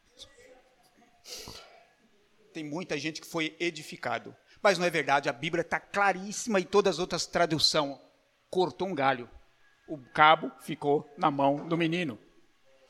[2.52, 4.34] Tem muita gente que foi edificado.
[4.66, 8.00] Mas não é verdade, a Bíblia está claríssima e todas as outras traduções.
[8.50, 9.30] Cortou um galho.
[9.86, 12.18] O cabo ficou na mão do menino.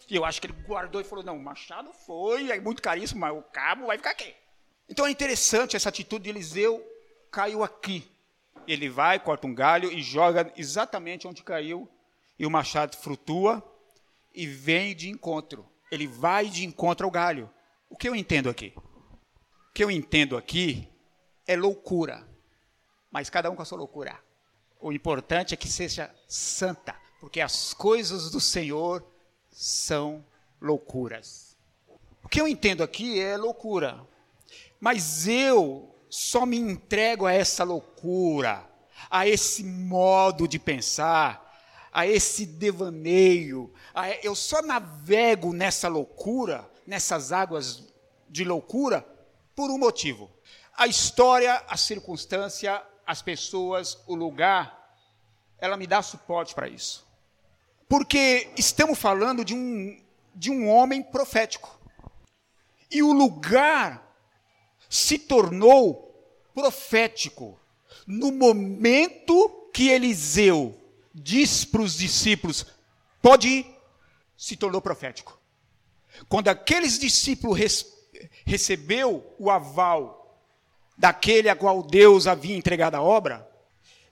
[0.09, 3.21] E eu acho que ele guardou e falou: não, o machado foi, é muito caríssimo,
[3.21, 4.35] mas o cabo vai ficar aqui.
[4.89, 6.83] Então é interessante essa atitude de Eliseu,
[7.31, 8.11] caiu aqui.
[8.67, 11.87] Ele vai, corta um galho e joga exatamente onde caiu,
[12.39, 13.63] e o machado flutua
[14.35, 15.69] e vem de encontro.
[15.93, 17.51] Ele vai de encontro ao galho.
[17.91, 18.73] O que eu entendo aqui?
[18.79, 20.89] O que eu entendo aqui
[21.47, 22.27] é loucura.
[23.11, 24.19] Mas cada um com a sua loucura.
[24.81, 29.05] O importante é que seja santa, porque as coisas do Senhor
[29.51, 30.25] são
[30.61, 31.57] loucuras.
[32.23, 34.05] O que eu entendo aqui é loucura.
[34.79, 38.69] Mas eu só me entrego a essa loucura,
[39.11, 41.47] a esse modo de pensar,
[41.93, 43.73] a esse devaneio.
[43.95, 47.85] A, eu só navego nessa loucura, nessas águas
[48.29, 49.07] de loucura,
[49.55, 50.31] por um motivo.
[50.77, 54.95] A história, a circunstância, as pessoas, o lugar,
[55.59, 57.07] ela me dá suporte para isso.
[57.89, 60.03] Porque estamos falando de um,
[60.35, 61.79] de um homem profético.
[62.91, 64.07] E o lugar
[64.89, 66.07] se tornou
[66.55, 67.59] profético
[68.07, 70.79] no momento que Eliseu
[71.15, 72.67] diz para os discípulos:
[73.21, 73.77] pode ir,
[74.37, 75.39] se tornou profético.
[76.29, 77.87] Quando aqueles discípulos res,
[78.45, 80.16] recebeu o aval
[80.97, 83.47] daquele a qual Deus havia entregado a obra,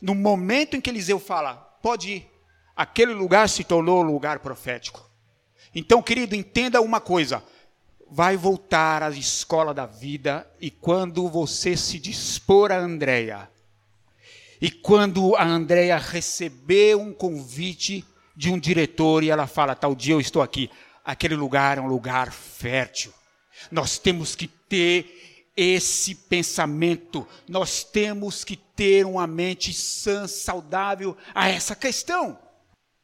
[0.00, 2.30] no momento em que Eliseu fala, pode ir,
[2.76, 5.08] aquele lugar se tornou lugar profético.
[5.74, 7.42] Então, querido, entenda uma coisa:
[8.10, 13.48] vai voltar à escola da vida e quando você se dispor a Andréia,
[14.60, 18.04] e quando a Andréia receber um convite
[18.36, 20.70] de um diretor e ela fala, tal dia eu estou aqui,
[21.04, 23.12] aquele lugar é um lugar fértil.
[23.70, 31.48] Nós temos que ter esse pensamento, nós temos que ter uma mente sã, saudável a
[31.48, 32.38] essa questão.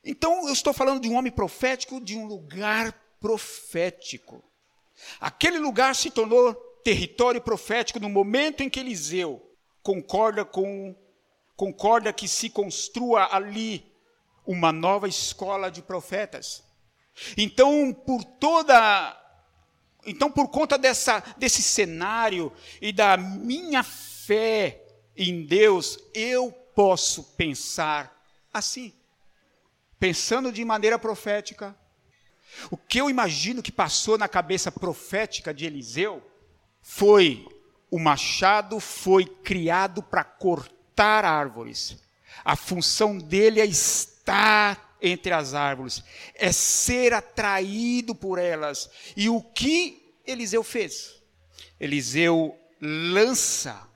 [0.05, 4.43] Então, eu estou falando de um homem profético, de um lugar profético.
[5.21, 9.41] Aquele lugar se tornou território profético no momento em que Eliseu
[9.83, 10.95] concorda com
[11.57, 13.85] concorda que se construa ali
[14.47, 16.65] uma nova escola de profetas.
[17.37, 19.20] Então, por toda
[20.07, 24.83] então por conta dessa desse cenário e da minha fé
[25.17, 28.93] em Deus, eu posso pensar assim.
[29.99, 31.77] Pensando de maneira profética,
[32.71, 36.23] o que eu imagino que passou na cabeça profética de Eliseu
[36.81, 37.47] foi:
[37.91, 41.99] o machado foi criado para cortar árvores.
[42.45, 46.03] A função dele é estar entre as árvores,
[46.35, 48.91] é ser atraído por elas.
[49.17, 51.21] E o que Eliseu fez?
[51.79, 53.89] Eliseu lança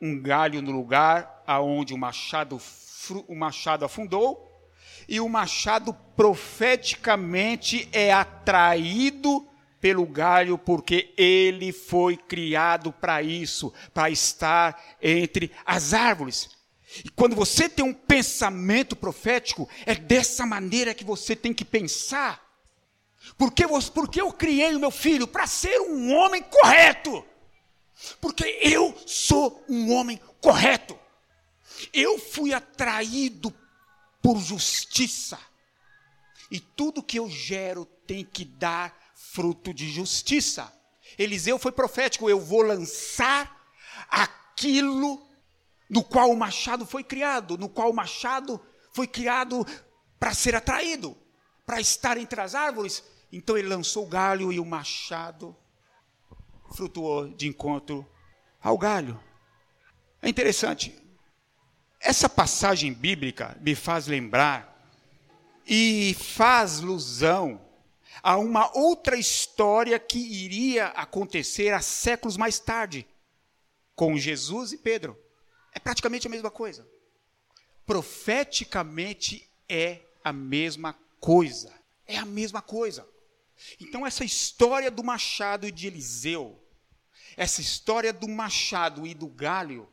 [0.00, 2.60] um galho no lugar aonde o machado,
[3.28, 4.48] o machado afundou
[5.08, 9.46] e o machado profeticamente é atraído
[9.80, 16.50] pelo galho, porque ele foi criado para isso, para estar entre as árvores.
[17.04, 22.42] E quando você tem um pensamento profético, é dessa maneira que você tem que pensar.
[23.38, 27.24] Porque, porque eu criei o meu filho para ser um homem correto.
[28.20, 30.98] Porque eu sou um homem correto.
[31.92, 33.54] Eu fui atraído
[34.20, 35.38] por justiça.
[36.50, 40.72] E tudo que eu gero tem que dar fruto de justiça.
[41.18, 43.60] Eliseu foi profético: eu vou lançar
[44.08, 45.26] aquilo
[45.92, 48.58] no qual o machado foi criado, no qual o machado
[48.94, 49.66] foi criado
[50.18, 51.14] para ser atraído,
[51.66, 53.04] para estar entre as árvores.
[53.30, 55.54] Então ele lançou o galho e o machado
[56.74, 58.10] frutuou de encontro
[58.58, 59.20] ao galho.
[60.22, 60.98] É interessante.
[62.00, 64.90] Essa passagem bíblica me faz lembrar
[65.66, 67.60] e faz alusão
[68.22, 73.06] a uma outra história que iria acontecer há séculos mais tarde,
[73.94, 75.18] com Jesus e Pedro.
[75.72, 76.86] É praticamente a mesma coisa.
[77.86, 81.72] Profeticamente é a mesma coisa.
[82.06, 83.08] É a mesma coisa.
[83.80, 86.62] Então, essa história do machado e de Eliseu,
[87.36, 89.88] essa história do machado e do galho,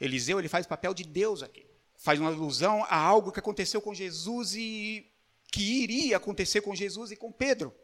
[0.00, 1.66] Eliseu ele faz papel de Deus aqui
[2.06, 5.10] faz uma alusão a algo que aconteceu com Jesus e
[5.50, 7.74] que iria acontecer com Jesus e com Pedro.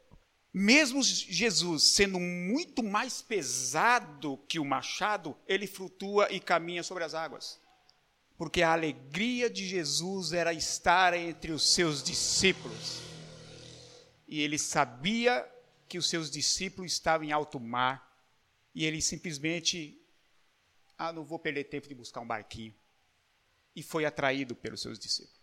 [0.52, 7.14] Mesmo Jesus sendo muito mais pesado que o machado, ele flutua e caminha sobre as
[7.14, 7.58] águas.
[8.36, 13.00] Porque a alegria de Jesus era estar entre os seus discípulos.
[14.28, 15.48] E ele sabia
[15.88, 18.10] que os seus discípulos estavam em alto mar.
[18.74, 19.98] E ele simplesmente,
[20.98, 22.74] ah, não vou perder tempo de buscar um barquinho.
[23.74, 25.40] E foi atraído pelos seus discípulos.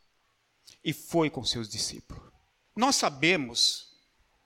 [0.84, 2.32] E foi com seus discípulos.
[2.76, 3.89] Nós sabemos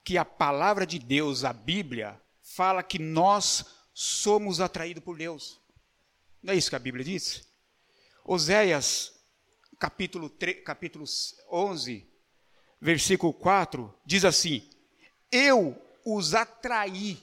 [0.04, 5.58] que a palavra de Deus, a Bíblia, fala que nós somos atraídos por Deus.
[6.42, 7.48] Não é isso que a Bíblia diz?
[8.22, 9.14] Oséias,
[9.78, 11.06] capítulo, 3, capítulo
[11.50, 12.06] 11,
[12.80, 14.68] versículo 4, diz assim:
[15.32, 17.18] Eu os atraí,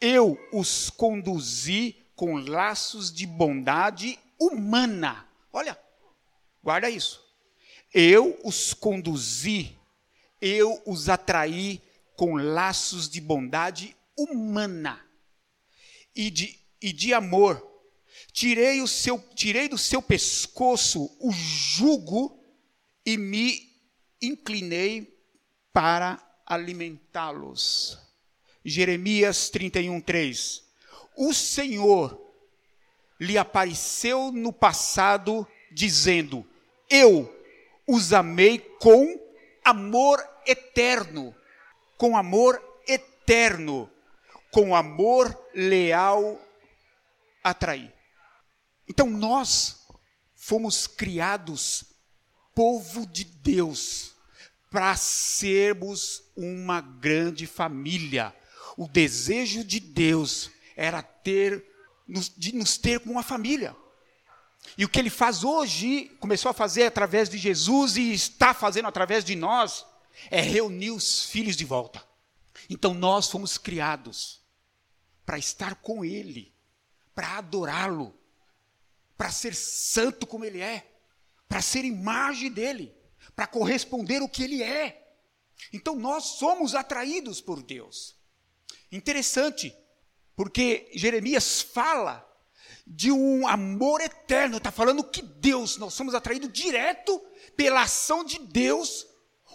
[0.00, 5.28] eu os conduzi com laços de bondade humana.
[5.52, 5.78] Olha,
[6.62, 7.22] guarda isso.
[7.92, 9.78] Eu os conduzi,
[10.40, 11.82] eu os atraí
[12.16, 15.04] com laços de bondade humana
[16.14, 17.64] e de, e de amor.
[18.32, 22.42] Tirei, o seu, tirei do seu pescoço o jugo
[23.04, 23.70] e me
[24.20, 25.14] inclinei
[25.72, 27.98] para alimentá-los.
[28.64, 30.64] Jeremias 31, 3.
[31.16, 32.20] O Senhor
[33.20, 36.46] lhe apareceu no passado, dizendo:
[36.90, 37.32] Eu
[37.86, 39.20] os amei com
[39.64, 41.34] amor eterno
[41.96, 43.90] com amor eterno,
[44.50, 46.40] com amor leal
[47.42, 47.92] atrair.
[48.88, 49.86] Então nós
[50.34, 51.84] fomos criados
[52.54, 54.14] povo de Deus
[54.70, 58.34] para sermos uma grande família.
[58.76, 61.64] O desejo de Deus era ter
[62.36, 63.74] de nos ter como uma família.
[64.76, 68.86] E o que ele faz hoje, começou a fazer através de Jesus e está fazendo
[68.86, 69.84] através de nós,
[70.30, 72.04] é reunir os filhos de volta.
[72.68, 74.40] Então nós fomos criados
[75.24, 76.54] para estar com Ele,
[77.14, 78.16] para adorá-lo,
[79.16, 80.86] para ser santo como Ele é,
[81.48, 82.94] para ser imagem dele,
[83.34, 85.14] para corresponder o que Ele é.
[85.72, 88.16] Então nós somos atraídos por Deus.
[88.90, 89.76] Interessante,
[90.34, 92.24] porque Jeremias fala
[92.86, 97.20] de um amor eterno, está falando que Deus, nós somos atraídos direto
[97.56, 99.06] pela ação de Deus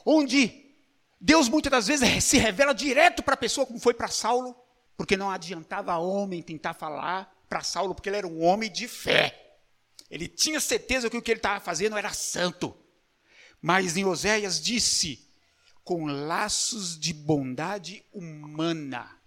[0.05, 0.73] onde
[1.19, 4.55] Deus muitas das vezes se revela direto para a pessoa, como foi para Saulo,
[4.97, 9.59] porque não adiantava homem tentar falar para Saulo, porque ele era um homem de fé.
[10.09, 12.75] Ele tinha certeza que o que ele estava fazendo era santo.
[13.61, 15.27] Mas em Oséias disse:
[15.83, 19.21] com laços de bondade humana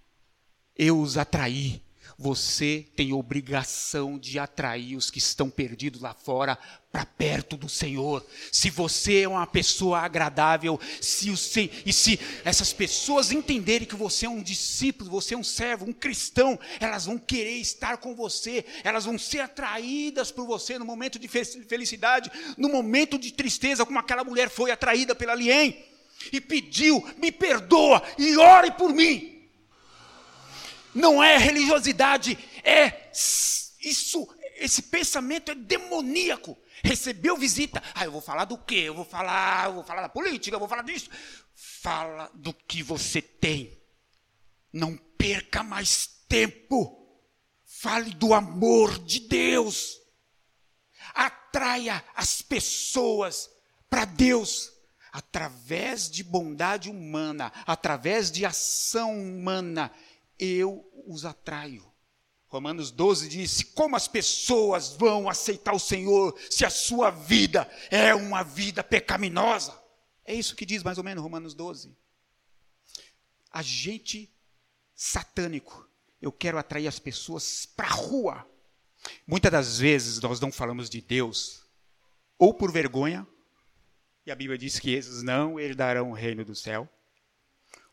[0.76, 1.82] eu os atraí
[2.24, 6.58] você tem obrigação de atrair os que estão perdidos lá fora
[6.90, 8.24] para perto do Senhor.
[8.50, 11.34] Se você é uma pessoa agradável, se o,
[11.84, 15.92] e se essas pessoas entenderem que você é um discípulo, você é um servo, um
[15.92, 21.18] cristão, elas vão querer estar com você, elas vão ser atraídas por você no momento
[21.18, 25.76] de felicidade, no momento de tristeza, como aquela mulher foi atraída pela Lien
[26.32, 29.33] e pediu: me perdoa e ore por mim
[30.94, 36.56] não é religiosidade, é isso, esse pensamento é demoníaco.
[36.82, 38.76] Recebeu visita, ah, eu vou falar do quê?
[38.76, 41.10] Eu vou falar, eu vou falar da política, eu vou falar disso.
[41.54, 43.80] Fala do que você tem.
[44.72, 47.00] Não perca mais tempo.
[47.64, 49.98] Fale do amor de Deus.
[51.14, 53.50] Atraia as pessoas
[53.88, 54.72] para Deus
[55.12, 59.92] através de bondade humana, através de ação humana
[60.38, 61.92] eu os atraio.
[62.46, 68.14] Romanos 12 diz: Como as pessoas vão aceitar o Senhor se a sua vida é
[68.14, 69.78] uma vida pecaminosa?
[70.24, 71.96] É isso que diz mais ou menos Romanos 12.
[73.50, 74.32] Agente
[74.94, 75.88] satânico.
[76.20, 78.48] Eu quero atrair as pessoas para a rua.
[79.26, 81.62] Muitas das vezes nós não falamos de Deus,
[82.38, 83.26] ou por vergonha,
[84.24, 86.88] e a Bíblia diz que esses não herdarão o reino do céu,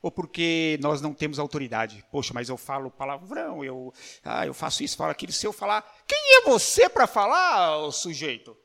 [0.02, 2.04] ou porque nós não temos autoridade.
[2.12, 3.94] Poxa, mas eu falo palavrão, eu,
[4.24, 5.32] ah, eu faço isso, falo aquilo.
[5.32, 8.58] Se eu falar, quem é você para falar, sujeito?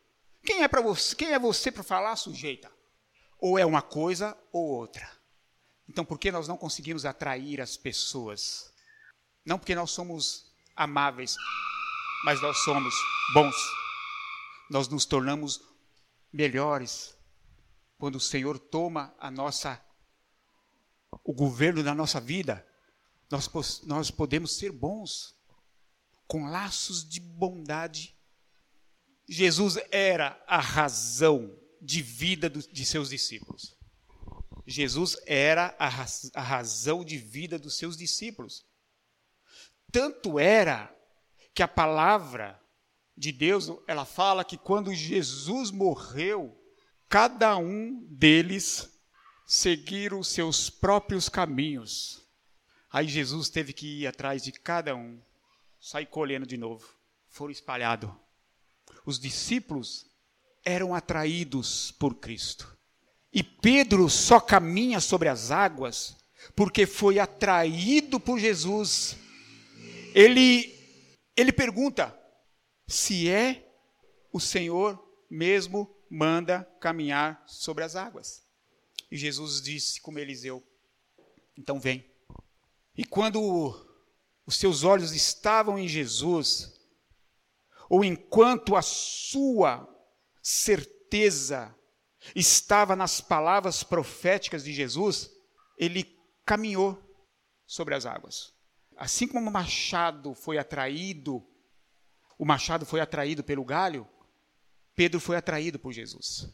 [0.42, 1.14] Quem é você?
[1.14, 2.72] Quem é você para falar, sujeita?
[3.38, 5.10] Ou é uma coisa ou outra.
[5.88, 8.72] Então, por que nós não conseguimos atrair as pessoas?
[9.44, 11.36] Não porque nós somos amáveis,
[12.24, 12.94] mas nós somos
[13.34, 13.56] bons.
[14.70, 15.60] Nós nos tornamos
[16.32, 17.14] melhores
[17.98, 19.80] quando o Senhor toma a nossa
[21.24, 22.66] o governo da nossa vida,
[23.30, 25.34] nós, nós podemos ser bons,
[26.26, 28.16] com laços de bondade
[29.28, 33.76] Jesus era a razão de vida de seus discípulos.
[34.66, 38.64] Jesus era a, raz, a razão de vida dos seus discípulos.
[39.92, 40.94] Tanto era
[41.54, 42.60] que a palavra
[43.16, 46.56] de Deus, ela fala que quando Jesus morreu,
[47.08, 48.95] cada um deles
[49.46, 52.20] seguiram seus próprios caminhos.
[52.90, 55.20] Aí Jesus teve que ir atrás de cada um,
[55.80, 56.86] sair colhendo de novo.
[57.28, 58.10] Foram espalhados.
[59.04, 60.06] Os discípulos
[60.64, 62.76] eram atraídos por Cristo.
[63.32, 66.16] E Pedro só caminha sobre as águas
[66.54, 69.16] porque foi atraído por Jesus.
[70.14, 70.74] Ele,
[71.36, 72.16] ele pergunta
[72.86, 73.68] se é
[74.32, 78.45] o Senhor mesmo manda caminhar sobre as águas.
[79.10, 80.66] E Jesus disse, como Eliseu:
[81.56, 82.10] Então vem.
[82.96, 83.74] E quando
[84.46, 86.72] os seus olhos estavam em Jesus,
[87.88, 89.88] ou enquanto a sua
[90.42, 91.74] certeza
[92.34, 95.30] estava nas palavras proféticas de Jesus,
[95.78, 97.00] ele caminhou
[97.66, 98.54] sobre as águas.
[98.96, 101.46] Assim como o machado foi atraído,
[102.38, 104.08] o machado foi atraído pelo galho,
[104.94, 106.50] Pedro foi atraído por Jesus.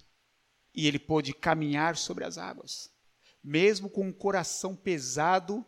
[0.82, 2.90] E ele pôde caminhar sobre as águas,
[3.40, 5.64] mesmo com um coração pesado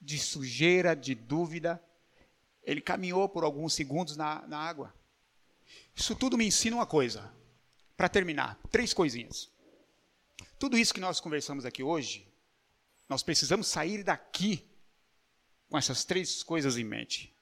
[0.00, 1.78] de sujeira, de dúvida.
[2.62, 4.94] Ele caminhou por alguns segundos na, na água.
[5.94, 7.30] Isso tudo me ensina uma coisa.
[7.94, 9.50] Para terminar, três coisinhas.
[10.58, 12.26] Tudo isso que nós conversamos aqui hoje,
[13.06, 14.66] nós precisamos sair daqui
[15.68, 17.36] com essas três coisas em mente.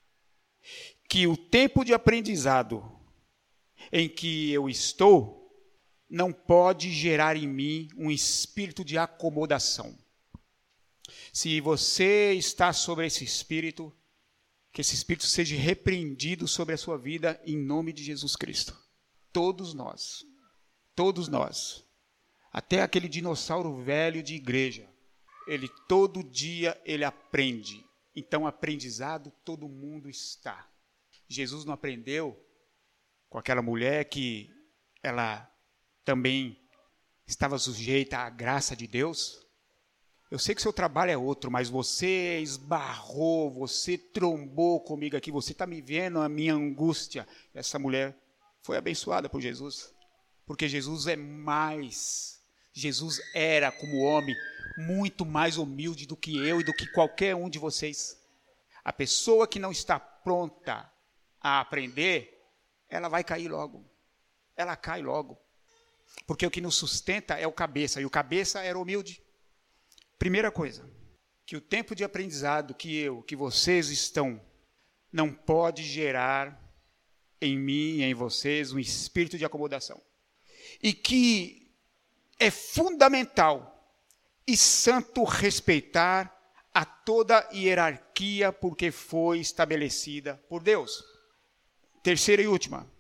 [1.08, 2.82] Que o tempo de aprendizado
[3.92, 5.45] em que eu estou
[6.08, 9.96] não pode gerar em mim um espírito de acomodação.
[11.32, 13.92] Se você está sobre esse espírito,
[14.72, 18.76] que esse espírito seja repreendido sobre a sua vida em nome de Jesus Cristo.
[19.32, 20.24] Todos nós,
[20.94, 21.84] todos nós,
[22.52, 24.88] até aquele dinossauro velho de igreja,
[25.46, 27.84] ele todo dia ele aprende.
[28.14, 30.68] Então aprendizado todo mundo está.
[31.28, 32.38] Jesus não aprendeu
[33.28, 34.50] com aquela mulher que
[35.02, 35.50] ela
[36.06, 36.56] também
[37.26, 39.44] estava sujeita à graça de Deus?
[40.30, 45.52] Eu sei que seu trabalho é outro, mas você esbarrou, você trombou comigo aqui, você
[45.52, 47.28] está me vendo a minha angústia.
[47.52, 48.16] Essa mulher
[48.62, 49.92] foi abençoada por Jesus,
[50.46, 52.40] porque Jesus é mais,
[52.72, 54.34] Jesus era como homem
[54.78, 58.16] muito mais humilde do que eu e do que qualquer um de vocês.
[58.84, 60.90] A pessoa que não está pronta
[61.40, 62.44] a aprender,
[62.88, 63.84] ela vai cair logo.
[64.56, 65.38] Ela cai logo.
[66.26, 69.22] Porque o que nos sustenta é o cabeça, e o cabeça era humilde.
[70.18, 70.88] Primeira coisa,
[71.44, 74.40] que o tempo de aprendizado que eu, que vocês estão,
[75.12, 76.60] não pode gerar
[77.40, 80.00] em mim e em vocês um espírito de acomodação.
[80.82, 81.72] E que
[82.38, 83.72] é fundamental
[84.46, 86.32] e santo respeitar
[86.72, 91.02] a toda hierarquia porque foi estabelecida por Deus.
[92.02, 92.90] Terceira e última.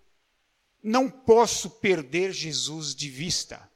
[0.82, 3.70] Não posso perder Jesus de vista.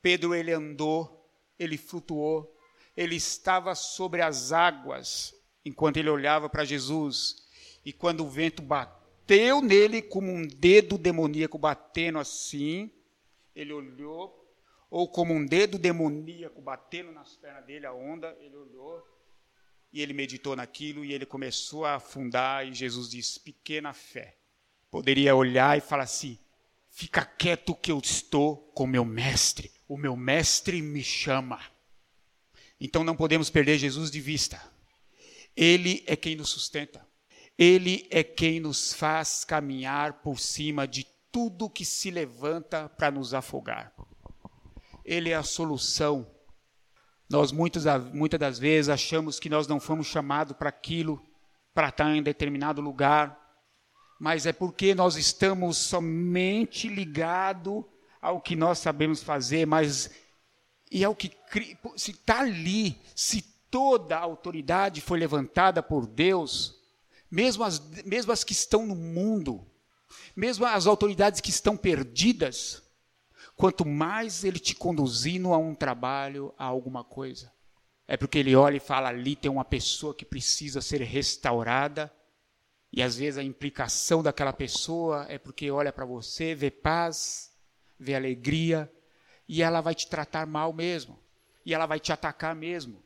[0.00, 2.54] Pedro ele andou, ele flutuou,
[2.96, 7.48] ele estava sobre as águas enquanto ele olhava para Jesus.
[7.84, 12.90] E quando o vento bateu nele como um dedo demoníaco batendo assim,
[13.54, 14.38] ele olhou,
[14.90, 19.06] ou como um dedo demoníaco batendo nas pernas dele a onda, ele olhou
[19.92, 24.37] e ele meditou naquilo e ele começou a afundar e Jesus disse: "Pequena fé".
[24.90, 26.38] Poderia olhar e falar assim:
[26.88, 29.70] fica quieto que eu estou com meu mestre.
[29.86, 31.60] O meu mestre me chama.
[32.80, 34.62] Então não podemos perder Jesus de vista.
[35.56, 37.06] Ele é quem nos sustenta.
[37.58, 43.34] Ele é quem nos faz caminhar por cima de tudo que se levanta para nos
[43.34, 43.92] afogar.
[45.04, 46.30] Ele é a solução.
[47.28, 51.20] Nós muitas, muitas das vezes achamos que nós não fomos chamados para aquilo,
[51.74, 53.47] para estar em determinado lugar,
[54.18, 57.84] mas é porque nós estamos somente ligados
[58.20, 60.10] ao que nós sabemos fazer, mas
[60.90, 61.30] e é o que
[61.96, 66.74] se está ali, se toda a autoridade foi levantada por Deus,
[67.30, 69.64] mesmo as, mesmo as que estão no mundo,
[70.34, 72.82] mesmo as autoridades que estão perdidas,
[73.54, 77.52] quanto mais ele te conduzindo a um trabalho, a alguma coisa,
[78.06, 82.10] é porque ele olha e fala: ali tem uma pessoa que precisa ser restaurada
[82.92, 87.52] e às vezes a implicação daquela pessoa é porque olha para você, vê paz,
[87.98, 88.90] vê alegria,
[89.46, 91.18] e ela vai te tratar mal mesmo.
[91.64, 93.02] E ela vai te atacar mesmo.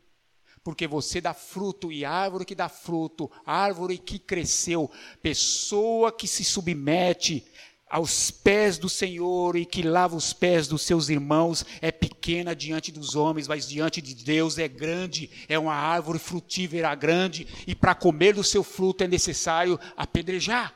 [0.62, 6.44] Porque você dá fruto, e árvore que dá fruto, árvore que cresceu, pessoa que se
[6.44, 7.44] submete
[7.90, 12.11] aos pés do Senhor e que lava os pés dos seus irmãos é pequena
[12.56, 17.74] diante dos homens, mas diante de Deus é grande, é uma árvore frutífera grande, e
[17.74, 20.74] para comer do seu fruto é necessário apedrejar,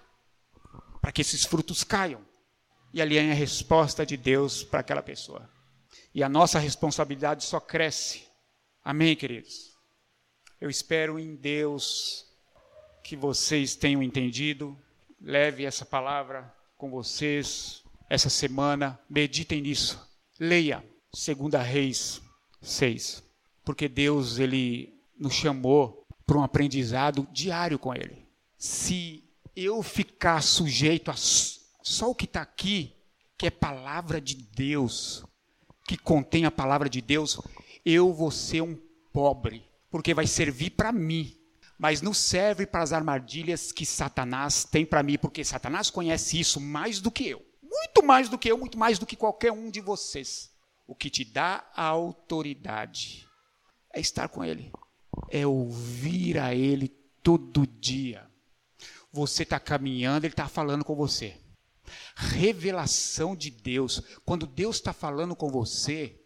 [1.00, 2.24] para que esses frutos caiam.
[2.92, 5.48] E ali é a resposta de Deus para aquela pessoa.
[6.14, 8.22] E a nossa responsabilidade só cresce.
[8.82, 9.76] Amém, queridos?
[10.60, 12.24] Eu espero em Deus
[13.04, 14.76] que vocês tenham entendido.
[15.20, 18.98] Leve essa palavra com vocês essa semana.
[19.10, 20.00] Meditem nisso.
[20.40, 20.82] Leia
[21.16, 22.20] 2 Reis
[22.60, 23.22] 6.
[23.64, 28.26] Porque Deus ele nos chamou para um aprendizado diário com ele.
[28.58, 32.94] Se eu ficar sujeito a só o que está aqui,
[33.38, 35.24] que é palavra de Deus,
[35.86, 37.40] que contém a palavra de Deus,
[37.84, 38.76] eu vou ser um
[39.12, 41.36] pobre, porque vai servir para mim
[41.78, 46.60] mas não serve para as armadilhas que Satanás tem para mim, porque Satanás conhece isso
[46.60, 47.44] mais do que eu.
[47.62, 50.50] Muito mais do que eu, muito mais do que qualquer um de vocês.
[50.86, 53.26] O que te dá a autoridade
[53.92, 54.70] é estar com Ele,
[55.30, 56.88] é ouvir a Ele
[57.22, 58.30] todo dia.
[59.12, 61.40] Você está caminhando, Ele está falando com você.
[62.14, 64.02] Revelação de Deus.
[64.24, 66.20] Quando Deus está falando com você,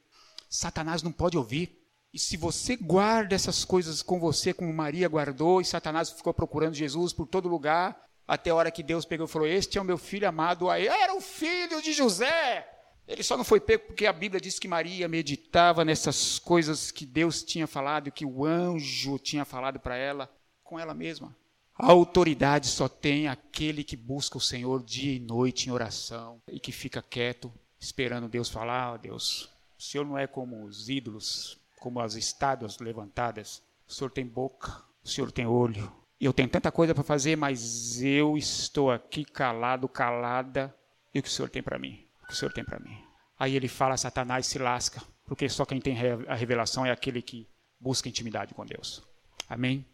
[0.49, 1.79] Satanás não pode ouvir.
[2.13, 6.75] E se você guarda essas coisas com você, como Maria guardou, e Satanás ficou procurando
[6.75, 9.85] Jesus por todo lugar, até a hora que Deus pegou e falou: Este é o
[9.85, 10.69] meu filho amado.
[10.69, 12.80] Aí era o filho de José.
[13.07, 17.05] Ele só não foi pego porque a Bíblia diz que Maria meditava nessas coisas que
[17.05, 20.31] Deus tinha falado, que o anjo tinha falado para ela,
[20.63, 21.37] com ela mesma.
[21.75, 26.61] A autoridade só tem aquele que busca o Senhor dia e noite em oração e
[26.61, 29.49] que fica quieto, esperando Deus falar: oh, Deus,
[29.79, 33.63] o Senhor não é como os ídolos como as estátuas levantadas.
[33.89, 35.91] O Senhor tem boca, o Senhor tem olho.
[36.21, 40.73] Eu tenho tanta coisa para fazer, mas eu estou aqui calado, calada.
[41.13, 42.07] E o que o Senhor tem para mim?
[42.31, 42.97] Que o Senhor tem para mim?
[43.37, 45.97] Aí ele fala, Satanás se lasca, porque só quem tem
[46.29, 49.03] a revelação é aquele que busca intimidade com Deus.
[49.49, 49.85] Amém?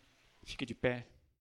[0.45, 1.07] Fique de pé.